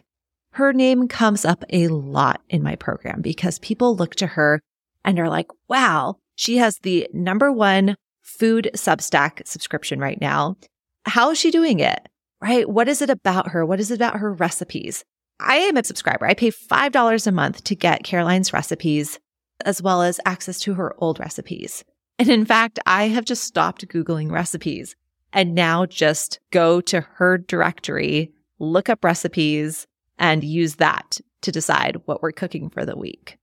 Her 0.53 0.73
name 0.73 1.09
comes 1.09 1.45
up 1.45 1.65
a 1.71 1.89
lot 1.89 2.41
in 2.49 2.63
my 2.63 2.77
program 2.77 3.21
because 3.21 3.59
people 3.59 3.97
look 3.97 4.15
to 4.15 4.29
her 4.29 4.61
and 5.05 5.19
are 5.19 5.29
like, 5.29 5.49
wow, 5.67 6.19
she 6.37 6.59
has 6.59 6.79
the 6.79 7.09
number 7.13 7.51
one 7.51 7.97
food 8.21 8.71
Substack 8.77 9.45
subscription 9.45 9.99
right 9.99 10.21
now. 10.21 10.57
How 11.05 11.33
is 11.33 11.39
she 11.39 11.51
doing 11.51 11.81
it? 11.81 12.07
Right? 12.43 12.69
What 12.69 12.89
is 12.89 13.01
it 13.01 13.09
about 13.09 13.51
her? 13.51 13.65
What 13.65 13.79
is 13.79 13.93
it 13.93 13.95
about 13.95 14.19
her 14.19 14.33
recipes? 14.33 15.05
I 15.39 15.57
am 15.57 15.77
a 15.77 15.85
subscriber. 15.85 16.27
I 16.27 16.35
pay 16.35 16.51
$5 16.51 17.27
a 17.27 17.33
month 17.33 17.63
to 17.65 17.77
get 17.77 18.03
Caroline's 18.03 18.53
recipes 18.53 19.21
as 19.65 19.81
well 19.81 20.03
as 20.03 20.19
access 20.27 20.59
to 20.61 20.75
her 20.75 20.93
old 20.99 21.21
recipes. 21.21 21.85
And 22.19 22.29
in 22.29 22.45
fact, 22.45 22.81
I 22.85 23.09
have 23.09 23.25
just 23.25 23.45
stopped 23.45 23.87
Googling 23.87 24.31
recipes 24.31 24.97
and 25.33 25.55
now 25.55 25.87
just 25.87 26.41
go 26.51 26.81
to 26.83 27.01
her 27.15 27.39
directory, 27.39 28.33
look 28.59 28.89
up 28.89 29.05
recipes, 29.05 29.87
and 30.19 30.43
use 30.43 30.77
that 30.77 31.21
to 31.43 31.53
decide 31.53 31.97
what 32.07 32.23
we're 32.23 32.33
cooking 32.33 32.71
for 32.71 32.85
the 32.85 32.97
week. 32.97 33.39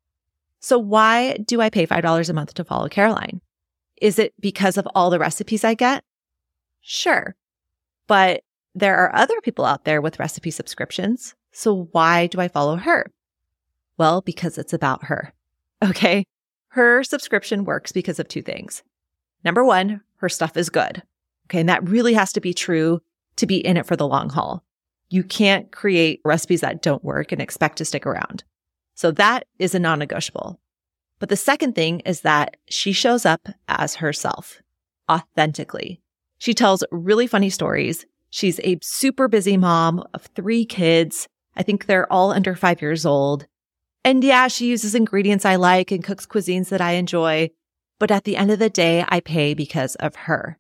So 0.60 0.78
why 0.78 1.38
do 1.38 1.62
I 1.62 1.70
pay 1.70 1.88
$5 1.88 2.30
a 2.30 2.34
month 2.34 2.54
to 2.56 2.66
follow 2.66 2.90
Caroline? 2.90 3.40
Is 4.02 4.20
it 4.20 4.34
because 4.40 4.78
of 4.78 4.88
all 4.94 5.10
the 5.10 5.20
recipes 5.20 5.64
I 5.64 5.74
get? 5.74 6.04
Sure. 6.82 7.36
But 8.08 8.44
there 8.75 8.97
are 8.97 9.15
other 9.15 9.39
people 9.41 9.65
out 9.65 9.86
there 9.86 10.01
with 10.01 10.19
recipe 10.19 10.51
subscriptions. 10.51 11.36
So 11.51 11.89
why 11.91 12.27
do 12.27 12.39
I 12.39 12.47
follow 12.47 12.75
her? 12.75 13.12
Well, 13.97 14.21
because 14.21 14.58
it's 14.58 14.73
about 14.73 15.05
her. 15.05 15.34
Okay. 15.84 16.25
Her 16.69 17.03
subscription 17.03 17.65
works 17.65 17.91
because 17.91 18.19
of 18.19 18.27
two 18.27 18.41
things. 18.41 18.84
Number 19.43 19.63
one, 19.63 20.01
her 20.17 20.29
stuff 20.29 20.58
is 20.58 20.69
good. 20.69 21.01
Okay. 21.47 21.62
And 21.62 21.69
that 21.69 21.88
really 21.88 22.13
has 22.13 22.32
to 22.34 22.41
be 22.41 22.53
true 22.53 23.01
to 23.38 23.47
be 23.47 23.58
in 23.58 23.77
it 23.77 23.86
for 23.86 23.95
the 23.95 24.08
long 24.08 24.29
haul. 24.29 24.63
You 25.10 25.23
can't 25.23 25.71
create 25.71 26.21
recipes 26.23 26.62
that 26.62 26.82
don't 26.82 27.03
work 27.03 27.32
and 27.32 27.41
expect 27.41 27.77
to 27.77 27.86
stick 27.86 28.05
around. 28.05 28.43
So 28.93 29.12
that 29.12 29.47
is 29.58 29.73
a 29.73 29.79
non 29.79 29.99
negotiable. 29.99 30.60
But 31.19 31.29
the 31.29 31.38
second 31.38 31.73
thing 31.73 32.01
is 32.01 32.21
that 32.21 32.58
she 32.69 32.91
shows 32.91 33.25
up 33.25 33.47
as 33.67 33.95
herself 33.95 34.62
authentically. 35.10 36.01
She 36.38 36.53
tells 36.53 36.84
really 36.91 37.27
funny 37.27 37.49
stories. 37.49 38.05
She's 38.30 38.60
a 38.63 38.78
super 38.82 39.28
busy 39.28 39.58
mom 39.58 40.04
of 40.13 40.28
three 40.36 40.65
kids. 40.65 41.28
I 41.56 41.63
think 41.63 41.86
they're 41.86 42.12
all 42.12 42.32
under 42.32 42.56
five 42.56 42.82
years 42.82 43.06
old. 43.06 43.48
And 44.04 44.24
yeah, 44.24 44.48
she 44.48 44.68
uses 44.68 44.96
ingredients 44.96 45.46
I 45.46 45.56
like 45.56 45.92
and 45.92 46.04
cooks 46.04 46.26
cuisines 46.26 46.70
that 46.70 46.82
I 46.82 46.94
enjoy. 46.94 47.50
But 48.00 48.12
at 48.12 48.24
the 48.24 48.38
end 48.38 48.52
of 48.52 48.60
the 48.60 48.70
day, 48.70 49.04
I 49.08 49.20
pay 49.20 49.54
because 49.54 49.96
of 49.96 50.15
her. 50.15 50.58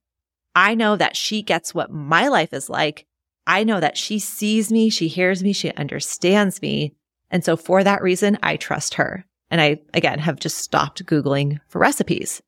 I 0.55 0.75
know 0.75 0.95
that 0.97 1.15
she 1.15 1.41
gets 1.41 1.73
what 1.73 1.91
my 1.91 2.27
life 2.27 2.53
is 2.53 2.69
like. 2.69 3.05
I 3.47 3.63
know 3.63 3.79
that 3.79 3.97
she 3.97 4.19
sees 4.19 4.71
me, 4.71 4.89
she 4.89 5.07
hears 5.07 5.41
me, 5.41 5.53
she 5.53 5.71
understands 5.71 6.61
me. 6.61 6.93
And 7.31 7.43
so 7.45 7.55
for 7.55 7.83
that 7.83 8.01
reason, 8.01 8.37
I 8.43 8.57
trust 8.57 8.95
her. 8.95 9.25
And 9.49 9.61
I, 9.61 9.79
again, 9.93 10.19
have 10.19 10.39
just 10.39 10.57
stopped 10.57 11.05
Googling 11.05 11.59
for 11.67 11.79
recipes. 11.79 12.41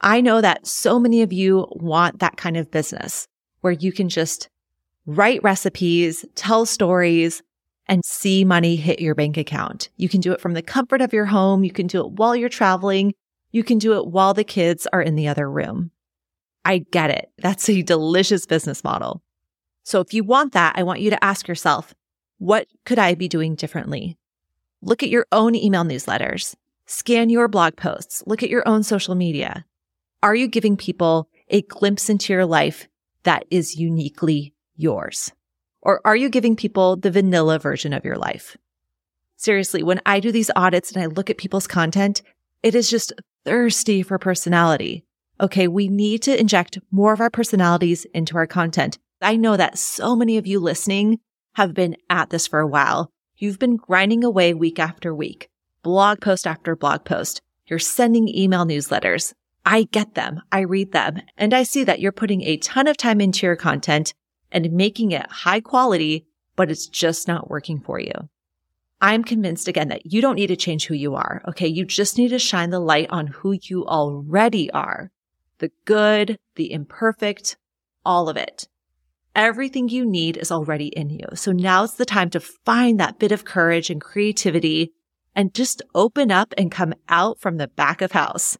I 0.00 0.20
know 0.20 0.40
that 0.40 0.66
so 0.66 0.98
many 0.98 1.22
of 1.22 1.32
you 1.32 1.68
want 1.72 2.20
that 2.20 2.36
kind 2.36 2.56
of 2.56 2.70
business 2.70 3.28
where 3.60 3.72
you 3.72 3.92
can 3.92 4.08
just 4.08 4.48
write 5.06 5.42
recipes, 5.42 6.24
tell 6.34 6.66
stories, 6.66 7.42
and 7.86 8.04
see 8.04 8.44
money 8.44 8.76
hit 8.76 9.00
your 9.00 9.14
bank 9.14 9.36
account. 9.36 9.88
You 9.96 10.08
can 10.08 10.20
do 10.20 10.32
it 10.32 10.40
from 10.40 10.54
the 10.54 10.62
comfort 10.62 11.00
of 11.02 11.12
your 11.12 11.26
home. 11.26 11.64
You 11.64 11.72
can 11.72 11.86
do 11.86 12.00
it 12.04 12.12
while 12.12 12.36
you're 12.36 12.48
traveling. 12.48 13.14
You 13.50 13.64
can 13.64 13.78
do 13.78 13.94
it 13.98 14.06
while 14.06 14.32
the 14.32 14.44
kids 14.44 14.86
are 14.92 15.02
in 15.02 15.16
the 15.16 15.26
other 15.26 15.50
room. 15.50 15.90
I 16.64 16.78
get 16.78 17.10
it. 17.10 17.30
That's 17.38 17.68
a 17.68 17.82
delicious 17.82 18.46
business 18.46 18.84
model. 18.84 19.22
So 19.82 20.00
if 20.00 20.14
you 20.14 20.22
want 20.22 20.52
that, 20.52 20.74
I 20.76 20.82
want 20.82 21.00
you 21.00 21.10
to 21.10 21.24
ask 21.24 21.48
yourself, 21.48 21.94
what 22.38 22.68
could 22.84 22.98
I 22.98 23.14
be 23.14 23.28
doing 23.28 23.54
differently? 23.54 24.16
Look 24.82 25.02
at 25.02 25.08
your 25.08 25.26
own 25.32 25.54
email 25.54 25.84
newsletters, 25.84 26.54
scan 26.86 27.28
your 27.28 27.48
blog 27.48 27.76
posts, 27.76 28.22
look 28.26 28.42
at 28.42 28.50
your 28.50 28.66
own 28.68 28.82
social 28.82 29.14
media. 29.14 29.64
Are 30.22 30.34
you 30.34 30.48
giving 30.48 30.76
people 30.76 31.28
a 31.48 31.62
glimpse 31.62 32.08
into 32.08 32.32
your 32.32 32.46
life 32.46 32.86
that 33.22 33.44
is 33.50 33.76
uniquely 33.76 34.54
yours? 34.76 35.32
Or 35.82 36.00
are 36.04 36.16
you 36.16 36.28
giving 36.28 36.56
people 36.56 36.96
the 36.96 37.10
vanilla 37.10 37.58
version 37.58 37.92
of 37.92 38.04
your 38.04 38.16
life? 38.16 38.56
Seriously, 39.36 39.82
when 39.82 40.00
I 40.04 40.20
do 40.20 40.30
these 40.30 40.50
audits 40.54 40.92
and 40.92 41.02
I 41.02 41.06
look 41.06 41.30
at 41.30 41.38
people's 41.38 41.66
content, 41.66 42.22
it 42.62 42.74
is 42.74 42.90
just 42.90 43.12
thirsty 43.44 44.02
for 44.02 44.18
personality. 44.18 45.04
Okay. 45.40 45.66
We 45.66 45.88
need 45.88 46.22
to 46.22 46.38
inject 46.38 46.78
more 46.90 47.14
of 47.14 47.20
our 47.20 47.30
personalities 47.30 48.04
into 48.12 48.36
our 48.36 48.46
content. 48.46 48.98
I 49.22 49.36
know 49.36 49.56
that 49.56 49.78
so 49.78 50.14
many 50.14 50.36
of 50.36 50.46
you 50.46 50.60
listening 50.60 51.20
have 51.54 51.74
been 51.74 51.96
at 52.10 52.30
this 52.30 52.46
for 52.46 52.60
a 52.60 52.66
while. 52.66 53.10
You've 53.36 53.58
been 53.58 53.76
grinding 53.76 54.22
away 54.22 54.52
week 54.52 54.78
after 54.78 55.14
week, 55.14 55.48
blog 55.82 56.20
post 56.20 56.46
after 56.46 56.76
blog 56.76 57.04
post. 57.04 57.40
You're 57.66 57.78
sending 57.78 58.28
email 58.28 58.66
newsletters. 58.66 59.32
I 59.64 59.84
get 59.84 60.14
them. 60.14 60.40
I 60.50 60.60
read 60.60 60.92
them 60.92 61.20
and 61.36 61.52
I 61.52 61.62
see 61.62 61.84
that 61.84 62.00
you're 62.00 62.12
putting 62.12 62.42
a 62.42 62.56
ton 62.56 62.86
of 62.86 62.96
time 62.96 63.20
into 63.20 63.46
your 63.46 63.56
content 63.56 64.14
and 64.50 64.72
making 64.72 65.12
it 65.12 65.30
high 65.30 65.60
quality, 65.60 66.26
but 66.56 66.70
it's 66.70 66.86
just 66.86 67.28
not 67.28 67.50
working 67.50 67.80
for 67.80 68.00
you. 68.00 68.12
I'm 69.00 69.24
convinced 69.24 69.68
again 69.68 69.88
that 69.88 70.12
you 70.12 70.20
don't 70.20 70.34
need 70.34 70.48
to 70.48 70.56
change 70.56 70.86
who 70.86 70.94
you 70.94 71.14
are. 71.14 71.42
Okay. 71.48 71.66
You 71.66 71.84
just 71.84 72.18
need 72.18 72.28
to 72.28 72.38
shine 72.38 72.70
the 72.70 72.80
light 72.80 73.08
on 73.10 73.28
who 73.28 73.56
you 73.62 73.86
already 73.86 74.70
are. 74.72 75.10
The 75.58 75.70
good, 75.84 76.38
the 76.56 76.72
imperfect, 76.72 77.56
all 78.04 78.28
of 78.28 78.36
it. 78.36 78.68
Everything 79.34 79.88
you 79.88 80.04
need 80.04 80.36
is 80.36 80.50
already 80.50 80.88
in 80.88 81.08
you. 81.10 81.26
So 81.34 81.52
now's 81.52 81.94
the 81.94 82.04
time 82.04 82.30
to 82.30 82.40
find 82.40 82.98
that 82.98 83.18
bit 83.18 83.32
of 83.32 83.44
courage 83.44 83.88
and 83.88 84.00
creativity 84.00 84.92
and 85.34 85.54
just 85.54 85.82
open 85.94 86.30
up 86.30 86.52
and 86.58 86.70
come 86.70 86.94
out 87.08 87.40
from 87.40 87.56
the 87.56 87.68
back 87.68 88.02
of 88.02 88.12
house. 88.12 88.58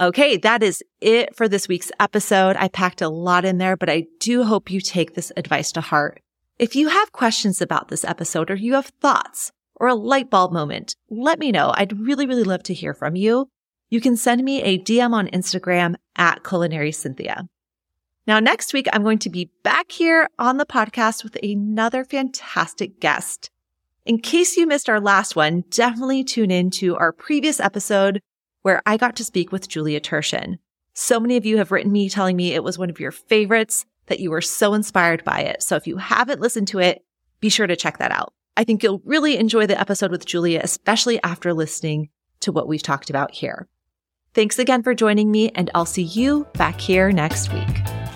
Okay, 0.00 0.36
that 0.36 0.62
is 0.62 0.80
it 1.00 1.34
for 1.34 1.48
this 1.48 1.66
week's 1.66 1.90
episode. 1.98 2.54
I 2.56 2.68
packed 2.68 3.02
a 3.02 3.08
lot 3.08 3.44
in 3.44 3.58
there, 3.58 3.76
but 3.76 3.90
I 3.90 4.06
do 4.20 4.44
hope 4.44 4.70
you 4.70 4.80
take 4.80 5.14
this 5.14 5.32
advice 5.36 5.72
to 5.72 5.80
heart. 5.80 6.22
If 6.56 6.76
you 6.76 6.88
have 6.88 7.10
questions 7.10 7.60
about 7.60 7.88
this 7.88 8.04
episode 8.04 8.48
or 8.48 8.54
you 8.54 8.74
have 8.74 8.92
thoughts 9.00 9.50
or 9.74 9.88
a 9.88 9.96
light 9.96 10.30
bulb 10.30 10.52
moment, 10.52 10.94
let 11.10 11.40
me 11.40 11.50
know. 11.50 11.72
I'd 11.76 11.98
really, 11.98 12.26
really 12.26 12.44
love 12.44 12.62
to 12.64 12.74
hear 12.74 12.94
from 12.94 13.16
you. 13.16 13.48
You 13.90 14.00
can 14.00 14.16
send 14.16 14.44
me 14.44 14.62
a 14.62 14.78
DM 14.78 15.12
on 15.12 15.26
Instagram 15.28 15.96
at 16.14 16.44
culinary 16.44 16.92
Cynthia. 16.92 17.48
Now, 18.24 18.38
next 18.38 18.72
week, 18.72 18.86
I'm 18.92 19.02
going 19.02 19.18
to 19.20 19.30
be 19.30 19.50
back 19.64 19.90
here 19.90 20.28
on 20.38 20.58
the 20.58 20.66
podcast 20.66 21.24
with 21.24 21.36
another 21.42 22.04
fantastic 22.04 23.00
guest. 23.00 23.50
In 24.04 24.20
case 24.20 24.56
you 24.56 24.66
missed 24.66 24.88
our 24.88 25.00
last 25.00 25.34
one, 25.34 25.64
definitely 25.70 26.22
tune 26.22 26.52
in 26.52 26.70
to 26.72 26.96
our 26.96 27.10
previous 27.10 27.58
episode 27.58 28.20
where 28.68 28.82
I 28.84 28.98
got 28.98 29.16
to 29.16 29.24
speak 29.24 29.50
with 29.50 29.66
Julia 29.66 29.98
Turshen. 29.98 30.58
So 30.92 31.18
many 31.18 31.38
of 31.38 31.46
you 31.46 31.56
have 31.56 31.72
written 31.72 31.90
me 31.90 32.10
telling 32.10 32.36
me 32.36 32.52
it 32.52 32.62
was 32.62 32.76
one 32.76 32.90
of 32.90 33.00
your 33.00 33.12
favorites, 33.12 33.86
that 34.08 34.20
you 34.20 34.30
were 34.30 34.42
so 34.42 34.74
inspired 34.74 35.24
by 35.24 35.40
it. 35.40 35.62
So 35.62 35.74
if 35.76 35.86
you 35.86 35.96
haven't 35.96 36.42
listened 36.42 36.68
to 36.68 36.78
it, 36.78 37.02
be 37.40 37.48
sure 37.48 37.66
to 37.66 37.76
check 37.76 37.96
that 37.96 38.12
out. 38.12 38.34
I 38.58 38.64
think 38.64 38.82
you'll 38.82 39.00
really 39.06 39.38
enjoy 39.38 39.66
the 39.66 39.80
episode 39.80 40.10
with 40.10 40.26
Julia, 40.26 40.60
especially 40.62 41.18
after 41.22 41.54
listening 41.54 42.10
to 42.40 42.52
what 42.52 42.68
we've 42.68 42.82
talked 42.82 43.08
about 43.08 43.30
here. 43.30 43.68
Thanks 44.34 44.58
again 44.58 44.82
for 44.82 44.92
joining 44.92 45.30
me, 45.30 45.48
and 45.54 45.70
I'll 45.74 45.86
see 45.86 46.02
you 46.02 46.46
back 46.52 46.78
here 46.78 47.10
next 47.10 47.50
week. 47.50 48.07